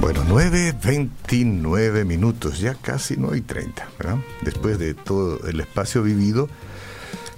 Bueno, 0.00 0.22
9.29 0.28 2.04
minutos, 2.04 2.60
ya 2.60 2.74
casi 2.74 3.16
9 3.16 3.38
y 3.38 3.40
30, 3.40 3.88
¿verdad? 3.98 4.18
Después 4.42 4.78
de 4.78 4.94
todo 4.94 5.44
el 5.48 5.58
espacio 5.58 6.04
vivido 6.04 6.48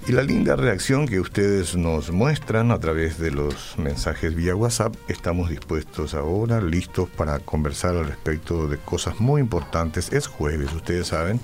y 0.07 0.11
la 0.11 0.21
linda 0.21 0.55
reacción 0.55 1.07
que 1.07 1.19
ustedes 1.19 1.75
nos 1.75 2.11
muestran 2.11 2.69
a 2.69 2.79
través 2.79 3.17
de 3.17 3.31
los 3.31 3.79
mensajes 3.79 4.35
vía 4.35 4.55
WhatsApp, 4.55 4.95
estamos 5.07 5.49
dispuestos 5.49 6.13
ahora, 6.13 6.61
listos 6.61 7.09
para 7.09 7.39
conversar 7.39 7.95
al 7.95 8.05
respecto 8.05 8.67
de 8.67 8.77
cosas 8.77 9.19
muy 9.19 9.41
importantes. 9.41 10.13
Es 10.13 10.27
jueves, 10.27 10.71
ustedes 10.73 11.07
saben 11.07 11.39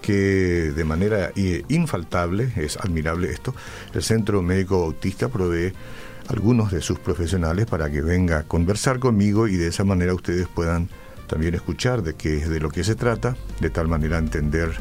que 0.00 0.72
de 0.74 0.84
manera 0.84 1.32
infaltable, 1.68 2.52
es 2.56 2.76
admirable 2.76 3.30
esto, 3.30 3.54
el 3.94 4.02
Centro 4.02 4.42
Médico 4.42 4.80
Bautista 4.80 5.28
provee 5.28 5.72
algunos 6.28 6.70
de 6.70 6.80
sus 6.80 6.98
profesionales 6.98 7.66
para 7.66 7.90
que 7.90 8.02
venga 8.02 8.38
a 8.38 8.42
conversar 8.44 8.98
conmigo 8.98 9.48
y 9.48 9.56
de 9.56 9.68
esa 9.68 9.84
manera 9.84 10.14
ustedes 10.14 10.46
puedan 10.46 10.88
también 11.26 11.54
escuchar 11.54 12.02
de 12.02 12.14
qué 12.14 12.46
de 12.46 12.60
lo 12.60 12.70
que 12.70 12.84
se 12.84 12.94
trata, 12.94 13.36
de 13.60 13.70
tal 13.70 13.88
manera 13.88 14.18
entender 14.18 14.72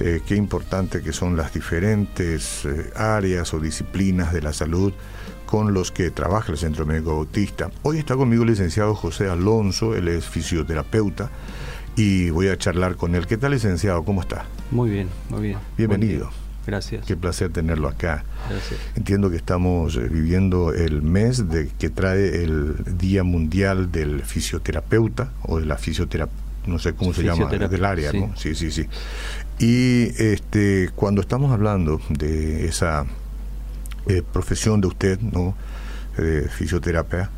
eh, 0.00 0.20
qué 0.26 0.36
importante 0.36 1.02
que 1.02 1.12
son 1.12 1.36
las 1.36 1.52
diferentes 1.52 2.64
eh, 2.64 2.90
áreas 2.96 3.52
o 3.54 3.60
disciplinas 3.60 4.32
de 4.32 4.42
la 4.42 4.52
salud 4.52 4.92
con 5.46 5.74
los 5.74 5.92
que 5.92 6.10
trabaja 6.10 6.50
el 6.50 6.58
Centro 6.58 6.86
Médico 6.86 7.14
Bautista. 7.14 7.70
Hoy 7.82 7.98
está 7.98 8.16
conmigo 8.16 8.42
el 8.42 8.50
licenciado 8.50 8.94
José 8.94 9.28
Alonso, 9.28 9.94
él 9.94 10.08
es 10.08 10.24
fisioterapeuta 10.24 11.30
y 11.96 12.30
voy 12.30 12.48
a 12.48 12.56
charlar 12.56 12.96
con 12.96 13.14
él. 13.14 13.26
¿Qué 13.26 13.36
tal, 13.36 13.52
licenciado? 13.52 14.04
¿Cómo 14.04 14.20
está? 14.20 14.44
Muy 14.70 14.90
bien, 14.90 15.08
muy 15.28 15.42
bien. 15.42 15.58
Bienvenido. 15.76 16.30
Gracias. 16.66 17.04
Qué 17.04 17.16
placer 17.16 17.50
tenerlo 17.50 17.88
acá. 17.88 18.24
Gracias. 18.48 18.80
Entiendo 18.94 19.30
que 19.30 19.36
estamos 19.36 19.96
eh, 19.96 20.08
viviendo 20.08 20.72
el 20.72 21.02
mes 21.02 21.48
de 21.48 21.68
que 21.78 21.90
trae 21.90 22.44
el 22.44 22.76
Día 22.98 23.24
Mundial 23.24 23.90
del 23.90 24.22
Fisioterapeuta 24.22 25.32
o 25.42 25.58
de 25.58 25.66
la 25.66 25.76
fisioterapia, 25.76 26.36
no 26.66 26.78
sé 26.78 26.94
cómo 26.94 27.12
se 27.12 27.24
llama, 27.24 27.46
del 27.46 27.84
área, 27.84 28.12
¿no? 28.12 28.32
Sí, 28.36 28.54
sí, 28.54 28.70
sí. 28.70 28.86
Y 29.58 30.04
este, 30.22 30.90
cuando 30.94 31.20
estamos 31.20 31.50
hablando 31.52 32.00
de 32.08 32.66
esa 32.66 33.06
eh, 34.06 34.22
profesión 34.32 34.80
de 34.80 34.86
usted, 34.86 35.20
¿no? 35.20 35.56
De 36.16 36.48
fisioterapia, 36.48 37.30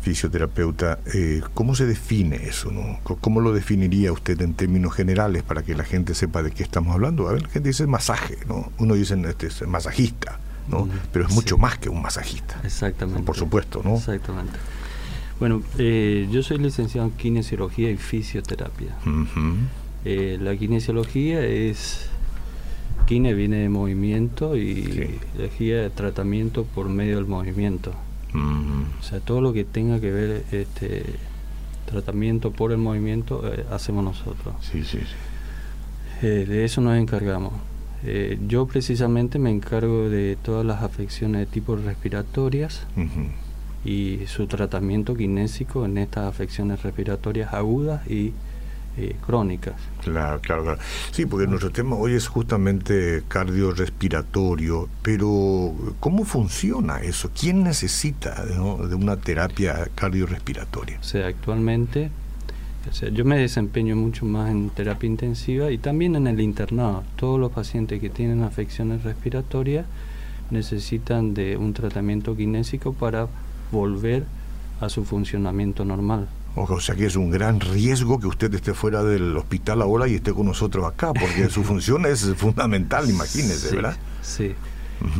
fisioterapeuta, 0.00 0.98
eh, 1.14 1.42
¿cómo 1.54 1.74
se 1.74 1.86
define 1.86 2.36
eso? 2.36 2.70
¿no? 2.70 2.98
¿Cómo 3.02 3.40
lo 3.40 3.52
definiría 3.52 4.12
usted 4.12 4.40
en 4.40 4.54
términos 4.54 4.94
generales 4.94 5.42
para 5.42 5.62
que 5.62 5.74
la 5.74 5.84
gente 5.84 6.14
sepa 6.14 6.42
de 6.42 6.50
qué 6.50 6.62
estamos 6.62 6.94
hablando? 6.94 7.28
A 7.28 7.32
ver, 7.32 7.42
la 7.42 7.48
gente 7.48 7.68
dice 7.68 7.86
masaje, 7.86 8.38
¿no? 8.46 8.72
Uno 8.78 8.94
dice 8.94 9.20
este 9.28 9.48
es 9.48 9.66
masajista, 9.66 10.38
¿no? 10.68 10.88
Pero 11.12 11.26
es 11.26 11.32
mucho 11.32 11.58
más 11.58 11.78
que 11.78 11.88
un 11.88 12.00
masajista. 12.00 12.60
Exactamente. 12.64 13.22
Por 13.22 13.36
supuesto, 13.36 13.82
¿no? 13.84 13.96
Exactamente. 13.96 14.58
Bueno, 15.38 15.62
eh, 15.78 16.28
yo 16.30 16.42
soy 16.42 16.58
licenciado 16.58 17.08
en 17.08 17.14
kinesiología 17.14 17.90
y 17.90 17.96
fisioterapia. 17.96 18.94
Eh, 20.04 20.38
la 20.40 20.56
kinesiología 20.56 21.44
es 21.44 22.10
kine 23.06 23.34
viene 23.34 23.56
de 23.56 23.68
movimiento 23.68 24.56
y 24.56 25.08
sí. 25.58 25.64
de 25.66 25.90
tratamiento 25.90 26.64
por 26.64 26.88
medio 26.88 27.16
del 27.16 27.26
movimiento. 27.26 27.92
O 28.34 29.02
sea, 29.02 29.20
todo 29.20 29.40
lo 29.40 29.52
que 29.52 29.64
tenga 29.64 30.00
que 30.00 30.10
ver 30.10 30.44
este 30.52 31.04
tratamiento 31.86 32.52
por 32.52 32.72
el 32.72 32.78
movimiento 32.78 33.42
eh, 33.52 33.64
hacemos 33.70 34.04
nosotros. 34.04 34.54
Sí, 34.60 34.84
sí, 34.84 34.98
sí. 34.98 36.26
Eh, 36.26 36.46
de 36.46 36.64
eso 36.64 36.80
nos 36.80 36.96
encargamos. 36.96 37.52
Eh, 38.04 38.38
yo 38.46 38.66
precisamente 38.66 39.38
me 39.38 39.50
encargo 39.50 40.08
de 40.08 40.38
todas 40.42 40.64
las 40.64 40.82
afecciones 40.82 41.40
de 41.40 41.46
tipo 41.46 41.76
respiratorias 41.76 42.86
y 43.84 44.20
su 44.26 44.46
tratamiento 44.46 45.14
kinésico 45.14 45.84
en 45.84 45.98
estas 45.98 46.26
afecciones 46.26 46.82
respiratorias 46.82 47.52
agudas 47.52 48.06
y 48.10 48.32
eh, 49.00 49.16
crónicas. 49.24 49.74
Claro, 50.02 50.40
claro, 50.40 50.62
claro. 50.62 50.78
Sí, 51.10 51.26
porque 51.26 51.46
nuestro 51.46 51.70
tema 51.70 51.96
hoy 51.96 52.14
es 52.14 52.28
justamente 52.28 53.22
cardiorrespiratorio, 53.28 54.88
pero 55.02 55.74
¿cómo 56.00 56.24
funciona 56.24 57.00
eso? 57.00 57.30
¿Quién 57.38 57.62
necesita 57.62 58.44
de 58.44 58.94
una 58.94 59.16
terapia 59.16 59.88
cardiorrespiratoria? 59.94 60.98
O 61.00 61.04
sea, 61.04 61.26
actualmente 61.26 62.10
o 62.88 62.92
sea, 62.92 63.10
yo 63.10 63.26
me 63.26 63.38
desempeño 63.38 63.94
mucho 63.94 64.24
más 64.24 64.50
en 64.50 64.70
terapia 64.70 65.06
intensiva 65.06 65.70
y 65.70 65.76
también 65.76 66.16
en 66.16 66.26
el 66.26 66.40
internado. 66.40 67.04
Todos 67.16 67.38
los 67.38 67.52
pacientes 67.52 68.00
que 68.00 68.08
tienen 68.08 68.42
afecciones 68.42 69.04
respiratorias 69.04 69.84
necesitan 70.50 71.34
de 71.34 71.56
un 71.56 71.74
tratamiento 71.74 72.34
kinésico 72.34 72.92
para 72.94 73.28
volver 73.70 74.24
a 74.80 74.88
su 74.88 75.04
funcionamiento 75.04 75.84
normal. 75.84 76.28
O 76.56 76.80
sea 76.80 76.94
que 76.94 77.06
es 77.06 77.16
un 77.16 77.30
gran 77.30 77.60
riesgo 77.60 78.18
que 78.18 78.26
usted 78.26 78.52
esté 78.54 78.74
fuera 78.74 79.04
del 79.04 79.36
hospital 79.36 79.82
ahora 79.82 80.08
y 80.08 80.16
esté 80.16 80.32
con 80.32 80.46
nosotros 80.46 80.84
acá, 80.86 81.12
porque 81.12 81.48
su 81.48 81.62
función 81.64 82.06
es 82.06 82.34
fundamental, 82.36 83.08
imagínese, 83.08 83.76
¿verdad? 83.76 83.96
Sí. 84.22 84.52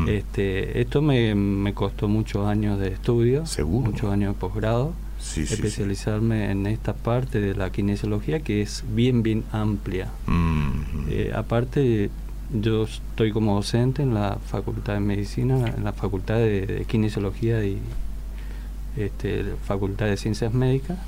este, 0.09 0.81
esto 0.81 1.01
me, 1.01 1.35
me, 1.35 1.73
costó 1.73 2.09
muchos 2.09 2.47
años 2.47 2.79
de 2.79 2.89
estudio, 2.89 3.47
¿Seguro? 3.47 3.91
muchos 3.91 4.13
años 4.13 4.35
de 4.35 4.41
posgrado, 4.41 4.93
sí, 5.19 5.43
especializarme 5.43 6.47
sí, 6.47 6.53
en 6.53 6.67
esta 6.67 6.95
parte 6.95 7.41
de 7.41 7.55
la 7.55 7.71
kinesiología 7.71 8.41
que 8.41 8.61
es 8.61 8.85
bien, 8.93 9.23
bien 9.23 9.45
amplia. 9.53 10.11
eh, 11.09 11.33
aparte, 11.35 12.11
yo 12.53 12.85
estoy 12.85 13.31
como 13.31 13.55
docente 13.55 14.03
en 14.03 14.13
la 14.15 14.39
Facultad 14.45 14.95
de 14.95 15.01
Medicina, 15.01 15.73
en 15.77 15.85
la 15.85 15.93
Facultad 15.93 16.37
de, 16.37 16.67
de 16.67 16.85
Kinesiología 16.85 17.65
y 17.65 17.79
este, 18.97 19.45
Facultad 19.65 20.07
de 20.07 20.17
Ciencias 20.17 20.53
Médicas 20.53 20.99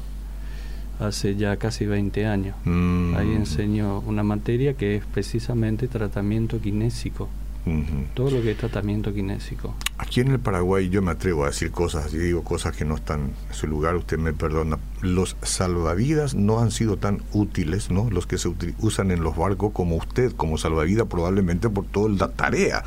hace 1.07 1.37
ya 1.37 1.57
casi 1.57 1.87
20 1.87 2.27
años. 2.27 2.55
Mm. 2.65 3.15
Ahí 3.17 3.33
enseño 3.33 4.01
una 4.01 4.23
materia 4.23 4.75
que 4.75 4.97
es 4.97 5.05
precisamente 5.05 5.89
tratamiento 5.89 6.61
kinésico. 6.61 7.29
Uh 7.65 7.71
-huh. 7.71 8.07
Todo 8.15 8.31
lo 8.31 8.43
que 8.43 8.53
es 8.53 8.57
tratamiento 8.59 9.13
kinésico. 9.15 9.75
Aquí 9.99 10.21
en 10.21 10.33
el 10.33 10.41
Paraguay 10.41 10.89
yo 10.89 11.01
me 11.01 11.13
atrevo 11.13 11.45
a 11.45 11.49
decir 11.49 11.71
cosas 11.71 12.13
y 12.13 12.19
digo 12.19 12.43
cosas 12.43 12.77
que 12.77 12.85
no 12.85 12.97
están 12.97 13.21
en 13.49 13.55
su 13.55 13.69
lugar, 13.69 13.95
usted 13.95 14.19
me 14.19 14.33
perdona. 14.33 14.79
Los 15.01 15.37
salvavidas 15.43 16.35
no 16.35 16.61
han 16.61 16.71
sido 16.71 16.97
tan 16.97 17.23
útiles, 17.33 17.91
¿no? 17.91 18.11
Los 18.11 18.27
que 18.27 18.39
se 18.39 18.53
usan 18.81 19.11
en 19.11 19.23
los 19.23 19.37
barcos 19.37 19.73
como 19.73 19.97
usted, 19.97 20.33
como 20.33 20.59
salvavidas, 20.59 21.07
probablemente 21.07 21.69
por 21.69 21.87
toda 21.87 22.09
la 22.11 22.29
tarea 22.33 22.85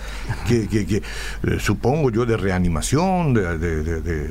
que, 0.47 0.67
que, 0.67 0.85
que 0.85 0.97
eh, 0.97 1.01
supongo 1.59 2.11
yo 2.11 2.25
de 2.25 2.35
reanimación, 2.37 3.33
de, 3.33 3.57
de, 3.57 3.83
de, 3.83 4.01
de, 4.01 4.27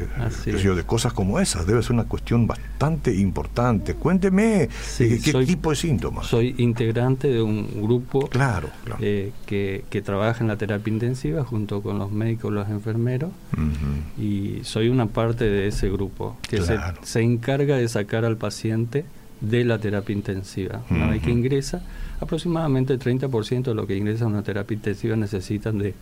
de, 0.46 0.82
cosas 0.84 1.12
como 1.12 1.40
esas. 1.40 1.66
Debe 1.66 1.82
ser 1.82 1.92
una 1.92 2.04
cuestión 2.04 2.46
bastante 2.46 3.14
importante. 3.14 3.94
Cuénteme 3.94 4.68
sí, 4.82 5.04
eh, 5.04 5.20
qué 5.22 5.32
soy, 5.32 5.46
tipo 5.46 5.70
de 5.70 5.76
síntomas. 5.76 6.26
Soy 6.26 6.54
integrante 6.58 7.28
de 7.28 7.42
un 7.42 7.82
grupo 7.82 8.28
claro, 8.28 8.68
claro. 8.84 9.00
Eh, 9.02 9.32
que, 9.46 9.84
que 9.88 10.02
trabaja 10.02 10.33
en 10.40 10.48
la 10.48 10.56
terapia 10.56 10.92
intensiva 10.92 11.44
junto 11.44 11.80
con 11.82 11.98
los 11.98 12.10
médicos, 12.10 12.52
los 12.52 12.68
enfermeros, 12.68 13.30
uh 13.56 13.60
-huh. 13.60 14.22
y 14.22 14.64
soy 14.64 14.88
una 14.88 15.06
parte 15.06 15.44
de 15.44 15.66
ese 15.68 15.90
grupo 15.90 16.36
que 16.48 16.58
Claro. 16.58 16.96
se, 17.02 17.06
se 17.06 17.20
encarga 17.22 17.76
de 17.76 17.88
sacar 17.88 18.24
al 18.24 18.36
paciente 18.36 19.04
de 19.40 19.64
la 19.64 19.78
terapia 19.78 20.14
intensiva. 20.14 20.82
Una 20.90 21.08
vez 21.10 21.22
que 21.22 21.30
ingresa, 21.30 21.82
aproximadamente 22.20 22.92
el 22.94 22.98
30% 22.98 23.62
de 23.64 23.74
los 23.74 23.86
que 23.86 23.96
ingresan 23.96 24.28
a 24.28 24.30
una 24.30 24.42
terapia 24.42 24.74
intensiva 24.74 25.16
necesitan 25.16 25.78
de 25.78 25.94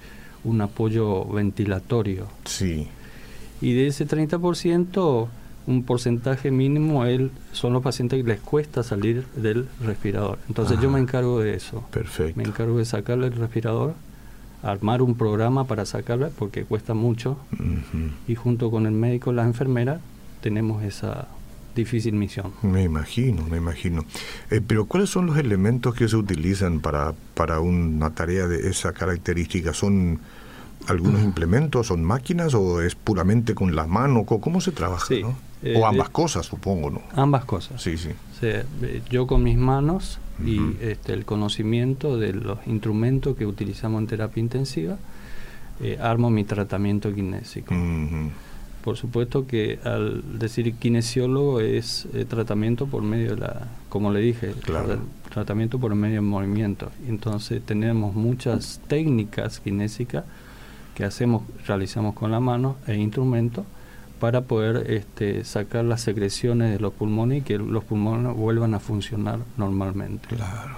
un 0.45 0.61
apoyo 0.61 1.25
ventilatorio. 1.27 2.27
Sí. 2.45 2.89
Y 3.61 3.75
de 3.75 3.87
ese 3.89 4.07
30%, 4.07 5.29
un 5.67 5.85
porcentaje 5.85 6.51
mínimo 6.51 7.05
él, 7.05 7.31
son 7.53 7.73
los 7.73 7.83
pacientes 7.83 8.21
que 8.23 8.29
les 8.29 8.41
cuesta 8.41 8.83
salir 8.83 9.25
del 9.37 9.67
respirador. 9.81 10.39
Entonces 10.49 10.81
yo 10.81 10.91
me 10.91 10.99
encargo 10.99 11.39
de 11.41 11.55
eso. 11.55 11.85
Perfecto. 11.93 12.33
Me 12.37 12.43
encargo 12.45 12.79
de 12.79 12.85
sacarle 12.85 13.29
el 13.29 13.35
respirador, 13.35 13.95
armar 14.63 15.03
un 15.03 15.17
programa 15.17 15.65
para 15.65 15.85
sacarle, 15.85 16.29
porque 16.39 16.65
cuesta 16.65 16.95
mucho, 16.95 17.37
y 18.29 18.35
junto 18.35 18.71
con 18.71 18.87
el 18.87 18.93
médico 18.93 19.33
y 19.33 19.35
la 19.35 19.45
enfermera 19.45 20.01
tenemos 20.41 20.83
esa 20.83 21.29
difícil 21.75 22.15
misión. 22.15 22.53
Me 22.63 22.83
imagino, 22.83 23.47
me 23.47 23.57
imagino. 23.57 24.05
Eh, 24.51 24.61
pero 24.67 24.85
¿cuáles 24.85 25.11
son 25.11 25.27
los 25.27 25.39
elementos 25.39 25.95
que 25.95 26.09
se 26.09 26.17
utilizan 26.17 26.81
para, 26.81 27.15
para 27.35 27.61
una 27.61 28.11
tarea 28.11 28.47
de 28.47 28.69
esa 28.69 28.93
característica? 28.93 29.73
¿Son 29.73 30.21
algunos 30.89 31.23
implementos, 31.23 31.87
son 31.89 32.05
máquinas 32.05 32.55
o 32.55 32.81
es 32.81 32.95
puramente 32.95 33.55
con 33.55 33.75
la 33.75 33.87
mano? 33.87 34.25
¿Cómo, 34.25 34.61
se 34.61 34.73
trabaja? 34.73 35.07
Sí, 35.07 35.23
¿no? 35.23 35.37
eh, 35.63 35.77
o 35.79 35.87
ambas 35.87 36.11
cosas, 36.11 36.47
supongo, 36.47 36.91
¿no? 36.91 37.03
Ambas 37.15 37.45
cosas. 37.45 37.81
Sí, 37.83 37.97
sí. 37.97 38.11
O 38.11 38.41
sea, 38.41 38.65
eh, 38.83 39.03
yo 39.11 39.27
con 39.27 39.43
mis 39.43 39.57
manos 39.57 40.19
y 40.45 40.59
este, 40.81 41.13
el 41.13 41.25
conocimiento 41.25 42.19
de 42.19 42.33
los 42.33 42.59
instrumentos 42.67 43.37
que 43.37 43.47
utilizamos 43.47 44.01
en 44.01 44.09
terapia 44.09 44.41
intensiva, 44.41 44.97
eh, 45.81 45.99
armo 46.01 46.31
mi 46.31 46.45
tratamiento 46.45 47.15
kinésico. 47.15 47.75
Por 48.83 48.97
supuesto 48.97 49.47
que 49.47 49.79
al 49.85 50.39
decir 50.39 50.75
kinesiólogo 50.75 51.61
es 51.61 52.09
eh, 52.15 52.25
tratamiento 52.25 52.87
por 52.87 53.03
medio 53.03 53.37
de 53.37 53.43
la, 53.43 53.69
como 53.89 54.11
le 54.11 54.21
dije, 54.21 54.55
tratamiento 55.31 55.79
por 55.79 55.95
medio 55.95 56.17
del 56.17 56.25
movimiento. 56.25 56.91
Entonces 57.07 57.63
tenemos 57.65 58.15
muchas 58.15 58.81
técnicas 58.89 59.61
kinésicas 59.61 60.25
que 60.95 61.05
hacemos, 61.05 61.43
realizamos 61.67 62.15
con 62.15 62.31
la 62.31 62.41
mano 62.41 62.77
e 62.87 62.95
instrumentos 62.95 63.65
para 64.21 64.43
poder 64.43 64.91
este, 64.91 65.45
sacar 65.45 65.85
las 65.85 66.01
secreciones 66.01 66.71
de 66.73 66.79
los 66.79 66.93
pulmones 66.93 67.39
y 67.39 67.43
que 67.43 67.59
los 67.59 67.83
pulmones 67.83 68.37
vuelvan 68.37 68.75
a 68.75 68.81
funcionar 68.81 69.41
normalmente. 69.57 70.29
Claro. 70.29 70.77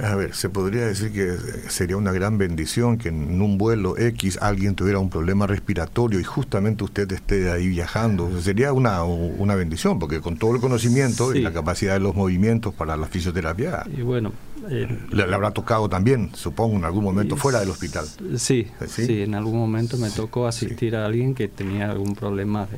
A 0.00 0.14
ver, 0.14 0.34
se 0.34 0.48
podría 0.48 0.86
decir 0.86 1.12
que 1.12 1.36
sería 1.68 1.98
una 1.98 2.12
gran 2.12 2.38
bendición 2.38 2.96
que 2.96 3.10
en 3.10 3.42
un 3.42 3.58
vuelo 3.58 3.98
X 3.98 4.38
alguien 4.40 4.74
tuviera 4.74 4.98
un 4.98 5.10
problema 5.10 5.46
respiratorio 5.46 6.18
y 6.18 6.24
justamente 6.24 6.84
usted 6.84 7.10
esté 7.12 7.50
ahí 7.50 7.68
viajando. 7.68 8.40
Sería 8.40 8.72
una, 8.72 9.04
una 9.04 9.54
bendición, 9.54 9.98
porque 9.98 10.20
con 10.20 10.38
todo 10.38 10.54
el 10.54 10.62
conocimiento 10.62 11.34
y 11.34 11.42
la 11.42 11.52
capacidad 11.52 11.92
de 11.92 12.00
los 12.00 12.14
movimientos 12.14 12.72
para 12.72 12.96
la 12.96 13.06
fisioterapia, 13.06 13.84
y 13.94 14.00
bueno, 14.00 14.32
le, 14.68 15.34
habrá 15.34 15.50
tocado 15.50 15.88
también, 15.88 16.30
supongo, 16.34 16.76
en 16.76 16.84
algún 16.84 17.04
momento 17.04 17.36
fuera 17.36 17.60
del 17.60 17.70
hospital. 17.70 18.06
Sí, 18.36 18.68
sí, 18.86 19.22
en 19.22 19.34
algún 19.34 19.58
momento 19.58 19.96
me 19.96 20.10
tocó 20.10 20.46
asistir 20.46 20.96
a 20.96 21.06
alguien 21.06 21.34
que 21.34 21.48
tenía 21.48 21.90
algún 21.90 22.14
problema 22.14 22.68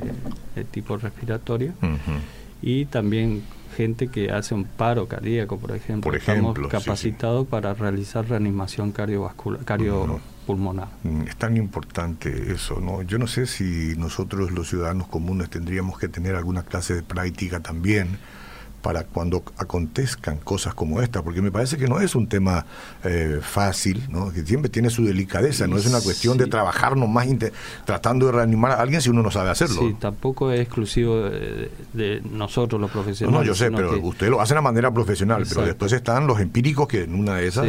de, 0.55 0.63
tipo 0.63 0.97
respiratorio. 0.97 1.73
Y 2.61 2.85
también 2.85 3.43
gente 3.75 4.07
que 4.07 4.31
hace 4.31 4.55
un 4.55 4.63
paro 4.63 5.07
cardíaco, 5.07 5.57
por 5.59 5.71
ejemplo. 5.71 6.09
Por 6.09 6.15
ejemplo 6.15 6.51
Estamos 6.51 6.71
capacitados 6.71 7.47
para 7.47 7.73
realizar 7.73 8.27
reanimación 8.27 8.91
cardiovascular, 8.91 9.63
cardiopulmonar. 9.65 10.87
Mm, 11.03 11.21
es 11.23 11.35
tan 11.35 11.57
importante 11.57 12.53
eso, 12.53 12.79
¿no? 12.79 13.01
Yo 13.01 13.17
no 13.19 13.27
sé 13.27 13.45
si 13.45 13.93
nosotros 13.97 14.51
los 14.51 14.69
ciudadanos 14.69 15.07
comunes 15.07 15.49
tendríamos 15.49 15.99
que 15.99 16.07
tener 16.07 16.35
alguna 16.35 16.63
clase 16.63 16.95
de 16.95 17.03
práctica 17.03 17.59
también 17.59 18.17
para 18.85 19.03
cuando 19.03 19.41
acontezcan 19.57 20.37
cosas 20.37 20.75
como 20.75 21.01
esta, 21.01 21.23
porque 21.23 21.41
me 21.41 21.51
parece 21.51 21.75
que 21.75 21.87
no 21.87 21.99
es 22.01 22.13
un 22.13 22.27
tema 22.27 22.67
eh, 23.03 23.39
fácil, 23.41 24.03
¿no? 24.11 24.31
que 24.31 24.45
siempre 24.45 24.69
tiene 24.69 24.91
su 24.91 25.03
delicadeza, 25.03 25.65
no 25.65 25.75
es 25.77 25.87
una 25.87 26.01
cuestión 26.01 26.37
de 26.37 26.45
trabajar 26.45 26.95
nomás 26.95 27.25
tratando 27.83 28.27
de 28.27 28.33
reanimar 28.33 28.73
a 28.73 28.75
alguien 28.75 29.01
si 29.01 29.09
uno 29.09 29.23
no 29.23 29.31
sabe 29.31 29.49
hacerlo. 29.49 29.81
Sí, 29.81 29.95
tampoco 29.99 30.51
es 30.51 30.61
exclusivo 30.61 31.15
de, 31.19 32.21
nosotros 32.31 32.79
los 32.79 32.91
profesionales. 32.91 33.39
No, 33.39 33.43
yo 33.43 33.55
sé, 33.55 33.71
pero 33.71 33.99
usted 34.03 34.29
lo 34.29 34.39
hace 34.39 34.53
de 34.53 34.61
manera 34.61 34.93
profesional, 34.93 35.43
pero 35.49 35.65
después 35.65 35.91
están 35.91 36.27
los 36.27 36.39
empíricos 36.39 36.87
que 36.87 37.05
en 37.05 37.15
una 37.15 37.37
de 37.37 37.47
esas... 37.47 37.65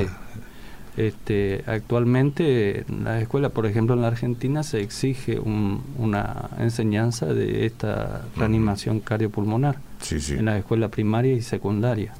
Este, 0.97 1.63
actualmente 1.67 2.87
en 2.89 3.05
la 3.05 3.21
escuela, 3.21 3.51
por 3.51 3.67
ejemplo 3.67 3.95
en 3.95 4.01
la 4.01 4.09
Argentina, 4.09 4.63
se 4.63 4.81
exige 4.81 5.39
una 5.39 6.49
enseñanza 6.59 7.27
de 7.27 7.67
esta 7.67 8.25
reanimación 8.37 9.01
cardiopulmonar 9.01 9.77
en 10.11 10.45
la 10.47 10.57
escuela 10.57 10.89
primaria 10.89 11.35
y 11.35 11.43
secundaria. 11.43 12.15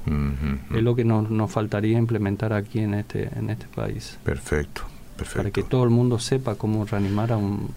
Es 0.75 0.83
lo 0.83 0.95
que 0.95 1.03
nos, 1.03 1.29
nos 1.31 1.51
faltaría 1.51 1.97
implementar 1.97 2.53
aquí 2.53 2.79
en 2.79 2.93
este, 2.93 3.29
en 3.35 3.49
este 3.49 3.65
país. 3.67 4.19
Perfecto, 4.23 4.83
perfecto. 5.15 5.37
Para 5.37 5.51
que 5.51 5.63
todo 5.63 5.83
el 5.83 5.89
mundo 5.89 6.19
sepa 6.19 6.53
cómo 6.53 6.85
reanimar 6.85 7.31
a 7.31 7.37
un, 7.37 7.73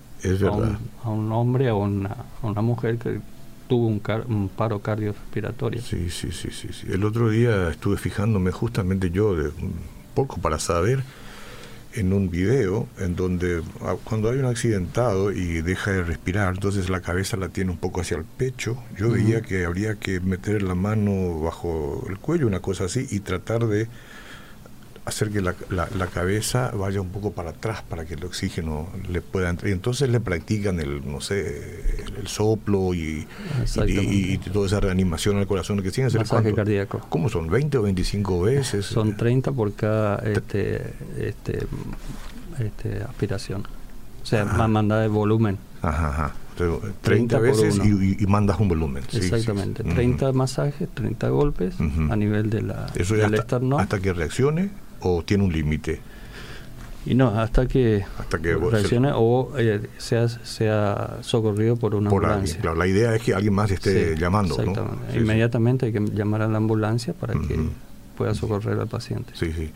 a 1.03 1.08
un, 1.08 1.32
hombre 1.32 1.70
o 1.70 1.82
a 1.82 1.87
una, 1.87 2.17
a 2.43 2.46
una 2.46 2.61
mujer 2.61 2.99
que 2.99 3.20
tuvo 3.69 3.87
un, 3.87 4.03
un, 4.29 4.49
paro 4.50 4.81
cardiorrespiratorio. 4.81 5.81
Sí, 5.81 6.11
sí, 6.11 6.31
sí, 6.31 6.50
sí, 6.50 6.69
sí. 6.73 6.88
El 6.91 7.05
otro 7.05 7.31
día 7.31 7.70
estuve 7.70 7.96
fijándome 7.96 8.50
justamente 8.50 9.11
yo 9.11 9.35
de 9.35 9.50
poco 10.20 10.38
para 10.38 10.58
saber 10.58 11.02
en 11.94 12.12
un 12.12 12.31
video 12.31 12.87
en 12.99 13.17
donde 13.17 13.62
ah, 13.81 13.96
cuando 14.05 14.31
hay 14.31 14.38
un 14.38 14.44
accidentado 14.44 15.32
y 15.32 15.62
deja 15.62 15.93
de 15.93 16.02
respirar, 16.02 16.55
entonces 16.55 16.90
la 16.90 17.00
cabeza 17.00 17.38
la 17.38 17.49
tiene 17.49 17.70
un 17.70 17.78
poco 17.78 18.02
hacia 18.02 18.19
el 18.19 18.25
pecho, 18.25 18.76
yo 18.99 19.11
veía 19.11 19.40
que 19.40 19.64
habría 19.64 19.94
que 19.94 20.20
meter 20.20 20.62
la 20.62 20.75
mano 20.75 21.40
bajo 21.40 22.05
el 22.11 22.19
cuello, 22.19 22.46
una 22.46 22.61
cosa 22.61 22.84
así, 22.84 23.06
y 23.11 23.20
tratar 23.20 23.67
de 23.67 23.88
hacer 25.05 25.31
que 25.31 25.41
la, 25.41 25.55
la, 25.70 26.06
cabeza 26.06 26.70
vaya 26.73 27.00
un 27.00 27.08
poco 27.08 27.32
para 27.32 27.50
atrás 27.50 27.82
para 27.82 28.05
que 28.05 28.14
el 28.14 28.25
oxígeno 28.25 28.88
le 29.08 29.23
pueda 29.23 29.49
entrar. 29.49 29.70
Y 29.70 29.73
entonces 29.73 30.08
le 30.08 30.20
practican 30.20 30.79
el, 30.79 31.06
no 31.11 31.20
sé, 31.20 32.05
el, 32.19 32.29
soplo 32.29 32.94
y, 32.94 33.26
y, 33.87 34.38
toda 34.38 34.67
esa 34.67 34.81
reanimación 34.81 35.38
al 35.38 35.47
corazón 35.47 35.82
que 35.82 35.91
tiene. 35.91 36.11
Masaje 36.11 36.55
cardíaco. 36.55 37.00
¿Cómo 37.08 37.29
son? 37.29 37.49
¿20 37.49 37.76
o 37.76 37.82
25 37.82 38.43
veces? 38.43 38.87
Son 38.87 39.17
30 39.17 39.52
por 39.52 39.73
cada 39.75 40.17
este, 40.19 40.94
este, 41.19 41.67
este 42.58 43.03
aspiración. 43.03 43.67
O 44.23 44.26
sea, 44.26 44.44
más 44.44 44.69
mandada 44.69 45.03
de 45.03 45.08
volumen. 45.08 45.58
Ajá, 45.82 46.08
ajá. 46.08 46.35
30, 47.00 47.38
veces 47.38 47.81
y, 47.82 48.26
mandas 48.26 48.61
un 48.61 48.69
volumen. 48.69 49.03
Exactamente. 49.12 49.82
30 49.82 50.32
masajes, 50.32 50.88
30 50.93 51.29
golpes 51.31 51.75
a 51.81 52.17
nivel 52.17 52.50
de 52.50 52.61
la, 52.61 52.87
Eso 52.94 53.14
del 53.14 53.35
hasta 53.79 53.99
que 53.99 54.12
reaccione 54.12 54.70
o 55.00 55.23
tiene 55.23 55.44
un 55.44 55.52
límite? 55.52 56.00
Y 57.06 57.14
no, 57.14 57.29
hasta 57.29 57.67
que, 57.67 58.05
hasta 58.19 58.38
que 58.38 58.55
reaccione 58.55 59.11
o 59.14 59.52
eh, 59.56 59.88
sea, 59.97 60.29
sea 60.29 61.19
socorrido 61.23 61.76
por 61.76 61.94
una 61.94 62.11
ambulancia. 62.11 62.61
claro, 62.61 62.76
la 62.76 62.87
idea 62.87 63.14
es 63.14 63.23
que 63.23 63.35
alguien 63.35 63.55
más 63.55 63.70
esté 63.70 64.17
llamando. 64.17 64.56
Inmediatamente 65.14 65.87
hay 65.87 65.93
que 65.93 66.00
llamar 66.00 66.43
a 66.43 66.49
la 66.49 66.58
ambulancia 66.58 67.14
para 67.14 67.32
que 67.35 67.58
pueda 68.17 68.35
socorrer 68.35 68.79
al 68.79 68.88
paciente. 68.88 69.32
Sí, 69.35 69.50
sí. 69.52 69.70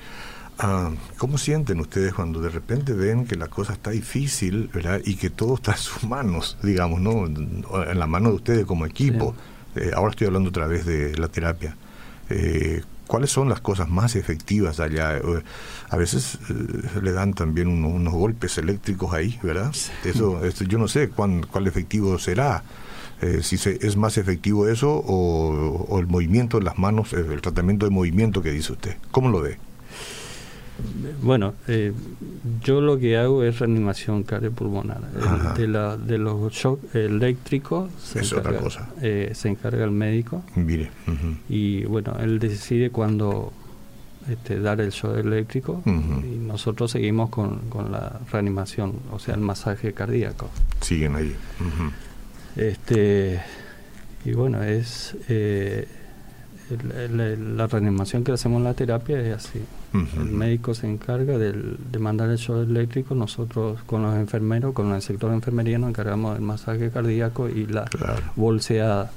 Ah, 0.59 0.93
¿Cómo 1.19 1.37
sienten 1.39 1.81
ustedes 1.81 2.15
cuando 2.15 2.41
de 2.41 2.49
repente 2.49 2.93
ven 2.93 3.27
que 3.27 3.35
la 3.35 3.49
cosa 3.49 3.73
está 3.73 3.91
difícil 3.91 4.71
¿verdad? 4.73 5.01
y 5.05 5.17
que 5.17 5.31
todo 5.31 5.55
está 5.55 5.73
en 5.73 5.79
sus 5.79 6.05
manos, 6.05 6.57
digamos, 6.63 7.01
¿no? 7.01 7.27
en 7.27 7.99
la 7.99 8.07
mano 8.07 8.29
de 8.29 8.35
ustedes 8.37 8.67
como 8.67 8.87
equipo? 8.87 9.35
Eh, 9.75 9.91
ahora 9.95 10.11
estoy 10.11 10.29
hablando 10.29 10.51
otra 10.51 10.67
vez 10.67 10.87
de 10.87 11.17
la 11.17 11.29
terapia. 11.29 11.77
Eh, 12.31 12.83
¿Cuáles 13.07 13.31
son 13.31 13.49
las 13.49 13.61
cosas 13.61 13.89
más 13.89 14.17
efectivas 14.17 14.81
allá? 14.81 15.17
Eh, 15.19 15.23
a 15.91 15.97
veces 15.97 16.39
eh, 16.49 17.01
le 17.03 17.13
dan 17.13 17.35
también 17.35 17.69
unos 17.69 18.15
golpes 18.15 18.57
eléctricos 18.59 19.13
ahí, 19.13 19.39
¿verdad? 19.43 19.73
Eso, 20.05 20.41
yo 20.67 20.79
no 20.79 20.89
sé 20.89 21.11
cuán, 21.11 21.43
cuál 21.43 21.67
efectivo 21.67 22.19
será. 22.19 22.63
Eh, 23.21 23.41
si 23.43 23.57
se, 23.59 23.79
es 23.87 23.97
más 23.97 24.19
efectivo 24.19 24.69
eso 24.69 24.91
o, 24.91 25.87
o, 25.89 26.01
el 26.01 26.07
movimiento 26.07 26.59
de 26.59 26.65
las 26.65 26.79
manos, 26.79 27.13
el 27.13 27.41
tratamiento 27.41 27.87
de 27.87 27.91
movimiento 27.91 28.43
que 28.43 28.51
dice 28.51 28.73
usted. 28.73 28.97
¿Cómo 29.11 29.29
lo 29.29 29.41
ve? 29.41 29.59
Bueno, 31.23 31.55
eh, 31.69 31.93
yo 32.63 32.81
lo 32.81 32.99
que 32.99 33.17
hago 33.17 33.43
es 33.45 33.59
reanimación 33.59 34.25
cardiopulmonar. 34.25 35.01
De, 35.57 35.69
la, 35.69 35.97
de 35.97 36.19
los 36.19 36.53
shocks 36.53 36.95
eléctricos 36.95 37.91
se, 38.03 38.21
encarga, 38.21 38.61
eh, 39.01 39.31
se 39.35 39.49
encarga 39.49 39.85
el 39.85 39.91
médico. 39.91 40.43
Mire. 40.57 40.91
Y 41.49 41.85
bueno, 41.85 42.17
él 42.21 42.39
decide 42.39 42.91
cuándo 42.91 43.53
este, 44.29 44.59
dar 44.61 44.81
el 44.81 44.91
shock 44.91 45.19
eléctrico 45.19 45.83
y 45.87 46.39
nosotros 46.39 46.91
seguimos 46.91 47.31
con, 47.31 47.69
con, 47.69 47.93
la 47.93 48.21
reanimación, 48.33 48.95
o 49.13 49.19
sea, 49.19 49.35
el 49.35 49.41
masaje 49.41 49.93
cardíaco. 49.93 50.51
Siguen 50.81 51.17
ahí. 51.17 51.35
este 52.57 53.41
Y 54.25 54.33
bueno, 54.33 54.63
es... 54.63 55.17
Eh, 55.29 55.87
la 57.51 57.67
reanimación 57.67 58.25
que 58.25 58.33
hacemos 58.33 58.59
en 58.59 58.65
la 58.65 58.75
terapia 58.75 59.21
es 59.21 59.37
así. 59.37 59.61
El 59.95 60.33
médico 60.33 60.75
se 60.75 60.89
encarga 60.89 61.39
de 61.39 61.99
mandar 62.01 62.29
el 62.29 62.37
shock 62.37 62.69
eléctrico, 62.69 63.15
nosotros 63.15 63.81
con 63.87 64.03
los 64.03 64.17
enfermeros, 64.17 64.75
con 64.75 64.93
el 64.93 65.01
sector 65.01 65.31
de 65.31 65.37
enfermería 65.37 65.79
nos 65.79 65.91
encargamos 65.91 66.35
del 66.35 66.43
masaje 66.43 66.91
cardíaco 66.91 67.49
y 67.49 67.67
la 67.67 67.85
bolseada. 68.35 69.13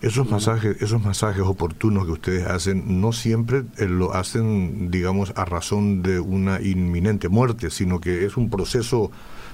Esos 0.00 0.30
masajes, 0.30 0.80
esos 0.80 1.02
masajes 1.04 1.42
oportunos 1.42 2.06
que 2.06 2.12
ustedes 2.12 2.46
hacen 2.46 3.02
no 3.02 3.12
siempre 3.12 3.64
eh, 3.76 3.86
lo 3.86 4.14
hacen, 4.14 4.90
digamos, 4.90 5.34
a 5.36 5.44
razón 5.44 6.02
de 6.02 6.20
una 6.20 6.62
inminente 6.62 7.28
muerte, 7.28 7.70
sino 7.70 8.00
que 8.00 8.24
es 8.24 8.38
un 8.38 8.48
proceso 8.48 9.10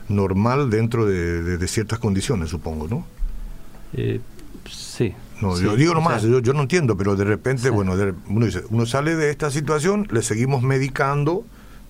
normal 0.09 0.71
dentro 0.71 1.05
de, 1.05 1.67
ciertas 1.67 1.99
condiciones, 1.99 2.51
supongo, 2.51 2.87
¿no? 2.87 3.05
Eh, 3.93 4.21
sí, 4.71 5.13
no, 5.41 5.59
yo 5.59 5.77
digo 5.77 5.95
nomás, 5.95 6.23
yo, 6.23 6.41
yo, 6.41 6.53
no 6.53 6.63
entiendo, 6.63 6.97
pero 6.97 7.17
de 7.17 7.25
repente, 7.25 7.71
bueno, 7.71 7.95
uno 8.29 8.47
dice, 8.47 8.63
uno 8.71 8.87
sale 8.87 9.17
de 9.17 9.31
esta 9.31 9.51
situación, 9.51 10.09
le 10.11 10.23
seguimos 10.23 10.63
medicando 10.63 11.45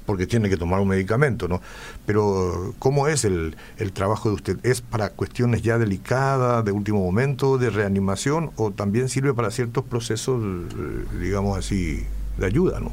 porque 0.08 0.26
tiene 0.26 0.48
que 0.48 0.56
tomar 0.56 0.80
un 0.80 0.88
medicamento, 0.88 1.48
¿no? 1.48 1.60
Pero, 2.06 2.74
¿cómo 2.78 3.08
es 3.08 3.26
el, 3.26 3.56
el 3.76 3.92
trabajo 3.92 4.30
de 4.30 4.36
usted? 4.36 4.58
¿Es 4.62 4.80
para 4.80 5.10
cuestiones 5.10 5.60
ya 5.60 5.76
delicadas, 5.76 6.64
de 6.64 6.72
último 6.72 7.00
momento, 7.00 7.58
de 7.58 7.68
reanimación, 7.68 8.50
o 8.56 8.70
también 8.70 9.10
sirve 9.10 9.34
para 9.34 9.50
ciertos 9.50 9.84
procesos, 9.84 10.42
eh, 10.42 11.04
digamos 11.20 11.58
así, 11.58 12.04
de 12.38 12.46
ayuda, 12.46 12.80
¿no? 12.80 12.90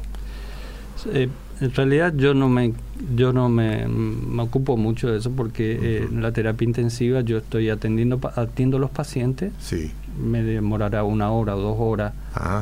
Eh, 1.06 1.30
en 1.60 1.74
realidad 1.74 2.12
yo 2.16 2.34
no 2.34 2.48
me 2.48 2.72
yo 3.14 3.32
no 3.32 3.48
me, 3.48 3.86
me 3.88 4.42
ocupo 4.42 4.76
mucho 4.76 5.08
de 5.08 5.18
eso 5.18 5.30
porque 5.30 5.72
eh, 5.72 6.08
en 6.10 6.22
la 6.22 6.32
terapia 6.32 6.66
intensiva 6.66 7.20
yo 7.20 7.38
estoy 7.38 7.70
atendiendo 7.70 8.20
atiendo 8.34 8.76
a 8.76 8.80
los 8.80 8.90
pacientes. 8.90 9.52
Sí. 9.58 9.90
Me 10.16 10.42
demorará 10.42 11.04
una 11.04 11.30
hora 11.30 11.56
o 11.56 11.60
dos 11.60 11.76
horas 11.78 12.12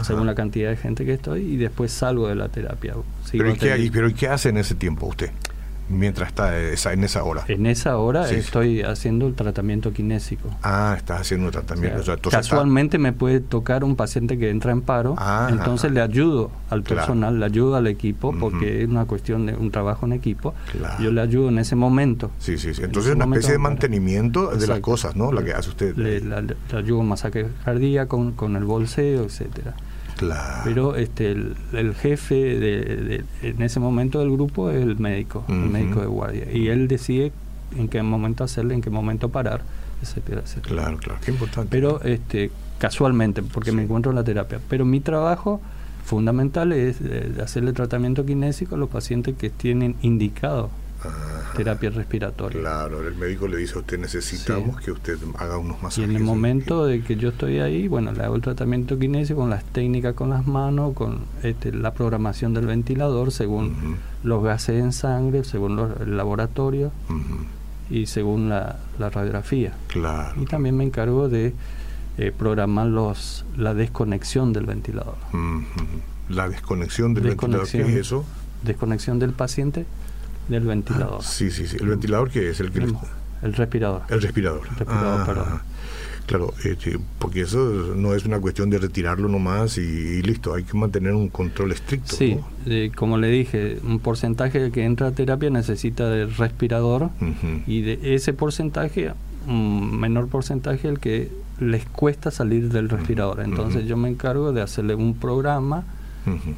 según 0.02 0.26
la 0.26 0.34
cantidad 0.34 0.70
de 0.70 0.76
gente 0.76 1.04
que 1.04 1.14
estoy 1.14 1.42
y 1.42 1.56
después 1.56 1.92
salgo 1.92 2.28
de 2.28 2.34
la 2.34 2.48
terapia. 2.48 2.94
Pero 3.30 3.50
¿y, 3.50 3.56
qué, 3.56 3.90
pero 3.92 4.08
¿y 4.08 4.14
qué 4.14 4.28
hace 4.28 4.48
en 4.48 4.58
ese 4.58 4.74
tiempo 4.74 5.06
usted? 5.06 5.30
Mientras 5.88 6.28
está 6.28 6.58
esa, 6.58 6.92
en 6.92 7.04
esa 7.04 7.24
hora. 7.24 7.44
En 7.48 7.66
esa 7.66 7.96
hora 7.98 8.30
estoy 8.30 8.82
haciendo 8.82 9.26
el 9.26 9.34
tratamiento 9.34 9.92
kinésico. 9.92 10.50
Ah, 10.62 10.94
estás 10.96 11.22
haciendo 11.22 11.46
el 11.46 11.52
tratamiento. 11.52 12.02
casualmente 12.30 12.98
me 12.98 13.12
puede 13.12 13.40
tocar 13.40 13.84
un 13.84 13.96
paciente 13.96 14.38
que 14.38 14.50
entra 14.50 14.72
en 14.72 14.82
paro, 14.82 15.14
ah, 15.18 15.48
entonces 15.50 15.92
le 15.92 16.00
ayudo 16.00 16.50
al 16.70 16.82
personal, 16.82 17.38
le 17.38 17.46
ayudo 17.46 17.76
al 17.76 17.86
equipo, 17.86 18.34
porque 18.38 18.82
es 18.82 18.88
una 18.88 19.04
cuestión 19.04 19.46
de 19.46 19.54
un 19.54 19.70
trabajo 19.70 20.06
en 20.06 20.12
equipo. 20.12 20.54
Yo 21.00 21.12
le 21.12 21.20
ayudo 21.20 21.48
en 21.48 21.58
ese 21.58 21.76
momento. 21.76 22.30
Sí, 22.38 22.58
sí, 22.58 22.74
sí. 22.74 22.82
Entonces 22.82 23.10
es 23.10 23.16
una 23.16 23.26
especie 23.26 23.52
de 23.52 23.58
mantenimiento 23.58 24.56
de 24.56 24.66
las 24.66 24.80
cosas, 24.80 25.16
¿no? 25.16 25.32
La 25.32 25.42
que 25.42 25.52
hace 25.52 25.70
usted. 25.70 25.96
Le, 25.96 26.20
le, 26.20 26.56
ayudo 26.72 27.02
masaje 27.02 27.46
cardíaco, 27.64 28.32
con 28.36 28.56
el 28.56 28.64
bolseo, 28.64 29.24
etcétera. 29.24 29.74
Pero 30.64 30.96
este, 30.96 31.32
el, 31.32 31.94
jefe 31.94 32.34
de, 32.34 33.24
en 33.42 33.62
ese 33.62 33.80
momento 33.80 34.20
del 34.20 34.30
grupo 34.30 34.70
es 34.70 34.82
el 34.82 34.96
médico, 34.98 35.44
el 35.48 35.70
médico 35.70 36.00
de 36.00 36.06
guardia. 36.06 36.50
Y 36.52 36.68
él 36.68 36.88
decide 36.88 37.32
en 37.76 37.88
qué 37.88 38.02
momento 38.02 38.44
hacerle, 38.44 38.74
en 38.74 38.80
qué 38.80 38.90
momento 38.90 39.28
parar, 39.28 39.62
etcétera, 40.02 40.42
Claro, 40.62 40.98
claro, 40.98 41.20
qué 41.24 41.30
importante. 41.30 41.68
Pero 41.70 42.00
este, 42.02 42.50
casualmente, 42.78 43.42
porque 43.42 43.72
me 43.72 43.82
encuentro 43.82 44.12
en 44.12 44.16
la 44.16 44.24
terapia. 44.24 44.60
Pero 44.68 44.84
mi 44.84 45.00
trabajo 45.00 45.60
fundamental 46.04 46.72
es 46.72 46.98
eh, 47.02 47.32
hacerle 47.42 47.72
tratamiento 47.72 48.24
kinésico 48.26 48.74
a 48.74 48.78
los 48.78 48.90
pacientes 48.90 49.36
que 49.36 49.50
tienen 49.50 49.96
indicado 50.02 50.70
terapia 51.56 51.90
respiratoria. 51.90 52.60
Claro, 52.60 53.06
el 53.06 53.14
médico 53.14 53.48
le 53.48 53.58
dice 53.58 53.74
a 53.76 53.78
usted 53.78 53.98
necesitamos 53.98 54.80
que 54.80 54.90
usted 54.90 55.18
haga 55.38 55.58
unos 55.58 55.82
masajes. 55.82 55.98
Y 55.98 56.10
en 56.10 56.16
el 56.16 56.22
momento 56.22 56.84
de 56.86 57.02
que 57.02 57.16
yo 57.16 57.30
estoy 57.30 57.60
ahí, 57.60 57.88
bueno, 57.88 58.12
le 58.12 58.22
hago 58.22 58.36
el 58.36 58.42
tratamiento 58.42 58.98
kinésico 58.98 59.40
con 59.40 59.50
las 59.50 59.64
técnicas 59.64 60.14
con 60.14 60.30
las 60.30 60.46
manos, 60.46 60.94
con 60.94 61.20
este, 61.42 61.72
la 61.72 61.94
programación 61.94 62.54
del 62.54 62.66
ventilador 62.66 63.32
según 63.32 63.96
los 64.22 64.42
gases 64.42 64.82
en 64.82 64.92
sangre, 64.92 65.44
según 65.44 65.78
el 66.00 66.16
laboratorio 66.16 66.92
y 67.90 68.06
según 68.06 68.48
la, 68.48 68.78
radiografía. 68.98 69.72
Claro. 69.88 70.40
Y 70.40 70.46
también 70.46 70.76
me 70.76 70.84
encargo 70.84 71.28
de 71.28 71.54
eh, 72.18 72.32
programar 72.36 72.86
los, 72.86 73.44
la 73.56 73.74
desconexión 73.74 74.52
del 74.52 74.66
ventilador. 74.66 75.16
La 76.28 76.48
desconexión 76.48 77.14
del 77.14 77.24
ventilador, 77.24 77.68
¿qué 77.68 77.82
es 77.82 77.88
eso? 77.88 78.24
Desconexión 78.62 79.18
del 79.18 79.32
paciente 79.32 79.84
del 80.48 80.64
ventilador. 80.64 81.22
sí, 81.22 81.50
sí, 81.50 81.66
sí. 81.66 81.76
¿El 81.80 81.88
ventilador 81.88 82.30
qué 82.30 82.50
es? 82.50 82.60
El, 82.60 82.70
que 82.70 82.80
el, 82.80 83.52
respirador. 83.54 84.02
El 84.08 84.22
respirador. 84.22 84.62
Ah, 84.86 85.62
claro, 86.26 86.54
este, 86.64 86.98
porque 87.18 87.42
eso 87.42 87.58
no 87.96 88.14
es 88.14 88.24
una 88.24 88.40
cuestión 88.40 88.70
de 88.70 88.78
retirarlo 88.78 89.28
nomás 89.28 89.78
y, 89.78 90.22
listo, 90.22 90.54
hay 90.54 90.64
que 90.64 90.76
mantener 90.76 91.12
un 91.12 91.28
control 91.28 91.72
estricto. 91.72 92.16
Sí, 92.16 92.38
como 92.94 93.18
le 93.18 93.28
dije, 93.28 93.78
un 93.84 93.98
porcentaje 94.00 94.70
que 94.70 94.84
entra 94.84 95.08
a 95.08 95.10
terapia 95.12 95.50
necesita 95.50 96.08
de 96.08 96.26
respirador 96.26 97.10
y 97.66 97.82
de 97.82 98.14
ese 98.14 98.32
porcentaje, 98.32 99.12
un 99.46 99.98
menor 99.98 100.28
porcentaje 100.28 100.88
el 100.88 100.98
que 100.98 101.30
les 101.60 101.84
cuesta 101.86 102.30
salir 102.30 102.70
del 102.70 102.88
respirador. 102.88 103.40
Entonces 103.40 103.86
yo 103.86 103.96
me 103.96 104.08
encargo 104.08 104.52
de 104.52 104.62
hacerle 104.62 104.94
un 104.94 105.14
programa 105.14 105.84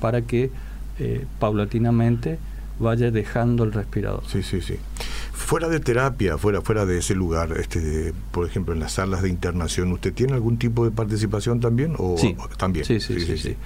para 0.01 0.23
que 0.23 0.51
eh, 0.99 1.27
paulatinamente 1.39 2.39
vaya 2.79 3.11
dejando 3.11 3.65
el 3.65 3.73
respirador. 3.73 4.23
Sí, 4.27 4.43
sí, 4.43 4.61
sí. 4.61 4.77
Fuera 5.33 5.69
de 5.69 5.81
terapia, 5.81 6.39
fuera, 6.39 6.61
fuera 6.61 6.87
de 6.87 6.99
ese 6.99 7.15
lugar, 7.15 7.53
este, 7.59 8.13
por 8.33 8.47
ejemplo, 8.47 8.75
en 8.75 8.81
las 8.81 8.93
salas 8.93 9.23
de 9.23 9.29
internación, 9.29 9.93
¿usted 9.93 10.13
tiene 10.13 10.35
algún 10.35 10.57
tipo 10.57 10.85
de 10.85 10.91
participación 10.91 11.61
también? 11.61 11.95
O, 11.99 12.17
sí. 12.19 12.37
también. 12.57 12.85
Sí 12.85 13.01
sí 13.01 13.19
sí, 13.21 13.57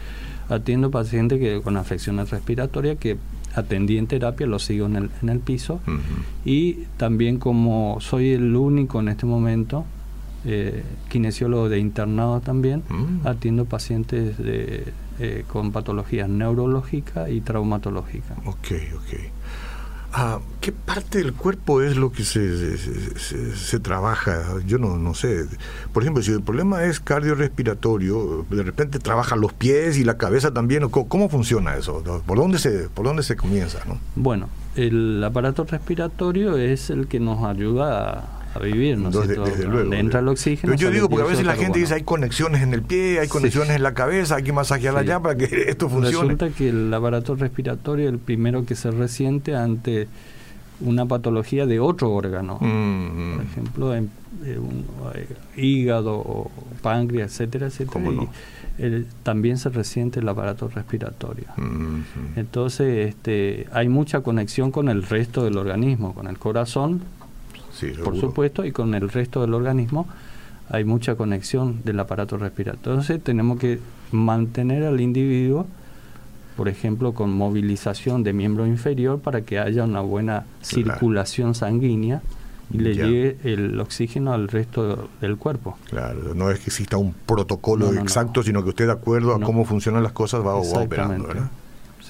Atiendo 0.48 0.90
pacientes 0.90 1.38
que 1.38 1.60
con 1.62 1.76
afecciones 1.76 2.30
respiratorias 2.30 2.98
que 2.98 3.16
atendí 3.54 3.98
en 3.98 4.06
terapia, 4.06 4.46
los 4.46 4.64
sigo 4.64 4.86
en 4.86 4.96
el, 4.96 5.10
en 5.22 5.28
el 5.28 5.38
piso. 5.40 5.80
Y 6.44 6.84
también 6.96 7.38
como 7.38 7.98
soy 8.00 8.32
el 8.32 8.54
único 8.56 9.00
en 9.00 9.08
este 9.08 9.26
momento, 9.26 9.84
eh, 10.44 10.82
kinesiólogo 11.08 11.68
de 11.68 11.78
internado 11.78 12.40
también, 12.40 12.82
mm. 12.88 13.26
atiendo 13.26 13.64
pacientes 13.66 14.38
de 14.38 14.92
eh, 15.20 15.44
con 15.46 15.70
patologías 15.70 16.28
neurológicas 16.28 17.28
y 17.28 17.40
traumatológicas. 17.42 18.38
Ok, 18.46 18.72
ok. 18.96 19.20
Ah, 20.12 20.40
¿Qué 20.60 20.72
parte 20.72 21.18
del 21.18 21.34
cuerpo 21.34 21.82
es 21.82 21.96
lo 21.96 22.10
que 22.10 22.24
se, 22.24 22.78
se, 22.78 23.80
trabaja? 23.80 24.42
Yo 24.66 24.78
no, 24.78 24.96
no 24.96 25.14
sé. 25.14 25.46
Por 25.92 26.02
ejemplo, 26.02 26.22
si 26.22 26.32
el 26.32 26.42
problema 26.42 26.84
es 26.84 26.98
cardiorrespiratorio, 26.98 28.44
de 28.50 28.62
repente 28.62 28.98
trabajan 28.98 29.40
los 29.40 29.52
pies 29.52 29.98
y 29.98 30.04
la 30.04 30.16
cabeza 30.16 30.52
también. 30.52 30.88
¿Cómo, 30.88 31.08
cómo 31.08 31.28
funciona 31.28 31.76
eso? 31.76 32.02
¿Por 32.26 32.38
dónde 32.38 32.58
se, 32.58 32.88
por 32.88 33.04
dónde 33.04 33.22
se 33.22 33.36
comienza? 33.36 33.78
¿no? 33.86 33.98
Bueno, 34.16 34.48
el 34.74 35.22
aparato 35.22 35.64
respiratorio 35.64 36.56
es 36.56 36.90
el 36.90 37.06
que 37.06 37.20
nos 37.20 37.44
ayuda 37.44 38.39
a 38.39 38.39
a 38.54 38.59
vivir, 38.59 38.99
¿no 38.99 39.11
Desde, 39.11 39.37
luego. 39.66 39.92
entra 39.92 40.21
el 40.21 40.28
oxígeno. 40.28 40.75
yo 40.75 40.90
digo, 40.90 41.09
porque 41.09 41.25
a 41.25 41.28
veces 41.28 41.47
la 41.47 41.57
gente 41.57 41.78
dice 41.78 41.95
hay 41.95 42.02
conexiones 42.02 42.62
en 42.62 42.75
el 42.75 42.83
pie, 42.83 43.21
hay 43.21 43.28
conexiones 43.28 43.76
en 43.76 43.83
la 43.83 43.95
cabeza, 43.95 44.37
hay 44.37 44.42
que 44.42 44.52
masajear 44.52 44.97
allá 44.97 45.21
para 45.21 45.37
que 45.37 45.45
esto 45.69 45.88
funcione. 45.88 46.35
Resulta 46.35 46.50
que 46.50 46.71
el 46.71 46.92
aparato 46.92 47.37
respiratorio 47.37 48.09
es 48.09 48.12
el 48.12 48.19
primero 48.19 48.64
que 48.66 48.75
se 48.75 48.90
resiente 48.90 49.54
ante 49.54 50.09
una 50.80 51.07
patología 51.07 51.66
de 51.66 51.78
otro 51.78 52.11
órgano. 52.11 52.59
Mm, 52.61 52.66
mm. 52.66 53.37
Por 53.37 53.45
ejemplo, 53.45 53.95
en, 53.95 54.11
eh, 54.45 54.59
eh, 55.14 55.26
hígado 55.57 56.14
o 56.14 56.50
páncreas, 56.83 57.33
etcétera, 57.33 57.66
etcétera. 57.66 58.00
Y 58.78 59.04
también 59.23 59.59
se 59.59 59.69
resiente 59.69 60.21
el 60.21 60.28
aparato 60.28 60.69
respiratorio. 60.69 61.45
Mm, 61.57 62.00
Entonces, 62.37 63.09
este, 63.09 63.66
hay 63.73 63.88
mucha 63.88 64.23
conexión 64.23 64.73
con 64.73 64.88
el 64.88 65.02
resto 65.02 65.45
del 65.45 65.59
organismo, 65.59 66.14
con 66.14 66.26
el 66.26 66.38
corazón, 66.38 67.02
por 68.02 68.18
supuesto, 68.18 68.64
y 68.64 68.72
con 68.72 68.94
el 68.94 69.08
resto 69.08 69.40
del 69.40 69.54
organismo 69.54 70.06
hay 70.70 70.84
mucha 70.84 71.16
conexión 71.16 71.80
del 71.84 71.99
aparato 72.00 72.37
respiratorio. 72.38 72.92
Entonces 73.00 73.22
tenemos 73.22 73.58
que 73.58 73.80
mantener 74.12 74.84
al 74.84 75.00
individuo, 75.00 75.66
por 76.56 76.68
ejemplo, 76.68 77.12
con 77.12 77.32
movilización 77.32 78.22
de 78.22 78.32
miembro 78.32 78.66
inferior 78.66 79.18
para 79.20 79.42
que 79.42 79.58
haya 79.58 79.84
una 79.84 80.00
buena 80.00 80.46
circulación 80.62 81.54
sanguínea 81.54 82.22
y 82.72 82.78
le 82.78 82.94
llegue 82.94 83.37
el 83.42 83.80
oxígeno 83.80 84.32
al 84.32 84.46
resto 84.46 85.08
del 85.20 85.37
cuerpo. 85.37 85.76
Claro, 85.88 86.34
no 86.34 86.50
es 86.50 86.60
que 86.60 86.66
exista 86.66 86.96
un 86.96 87.12
protocolo 87.12 87.92
exacto, 87.94 88.44
sino 88.44 88.62
que 88.62 88.70
usted 88.70 88.87
de 88.87 88.92
acuerdo 88.92 89.34
a 89.34 89.40
cómo 89.40 89.64
funcionan 89.64 90.04
las 90.04 90.12
cosas 90.12 90.40
va, 90.40 90.54
va 90.54 90.82
operando. 90.82 91.26
¿verdad? 91.26 91.50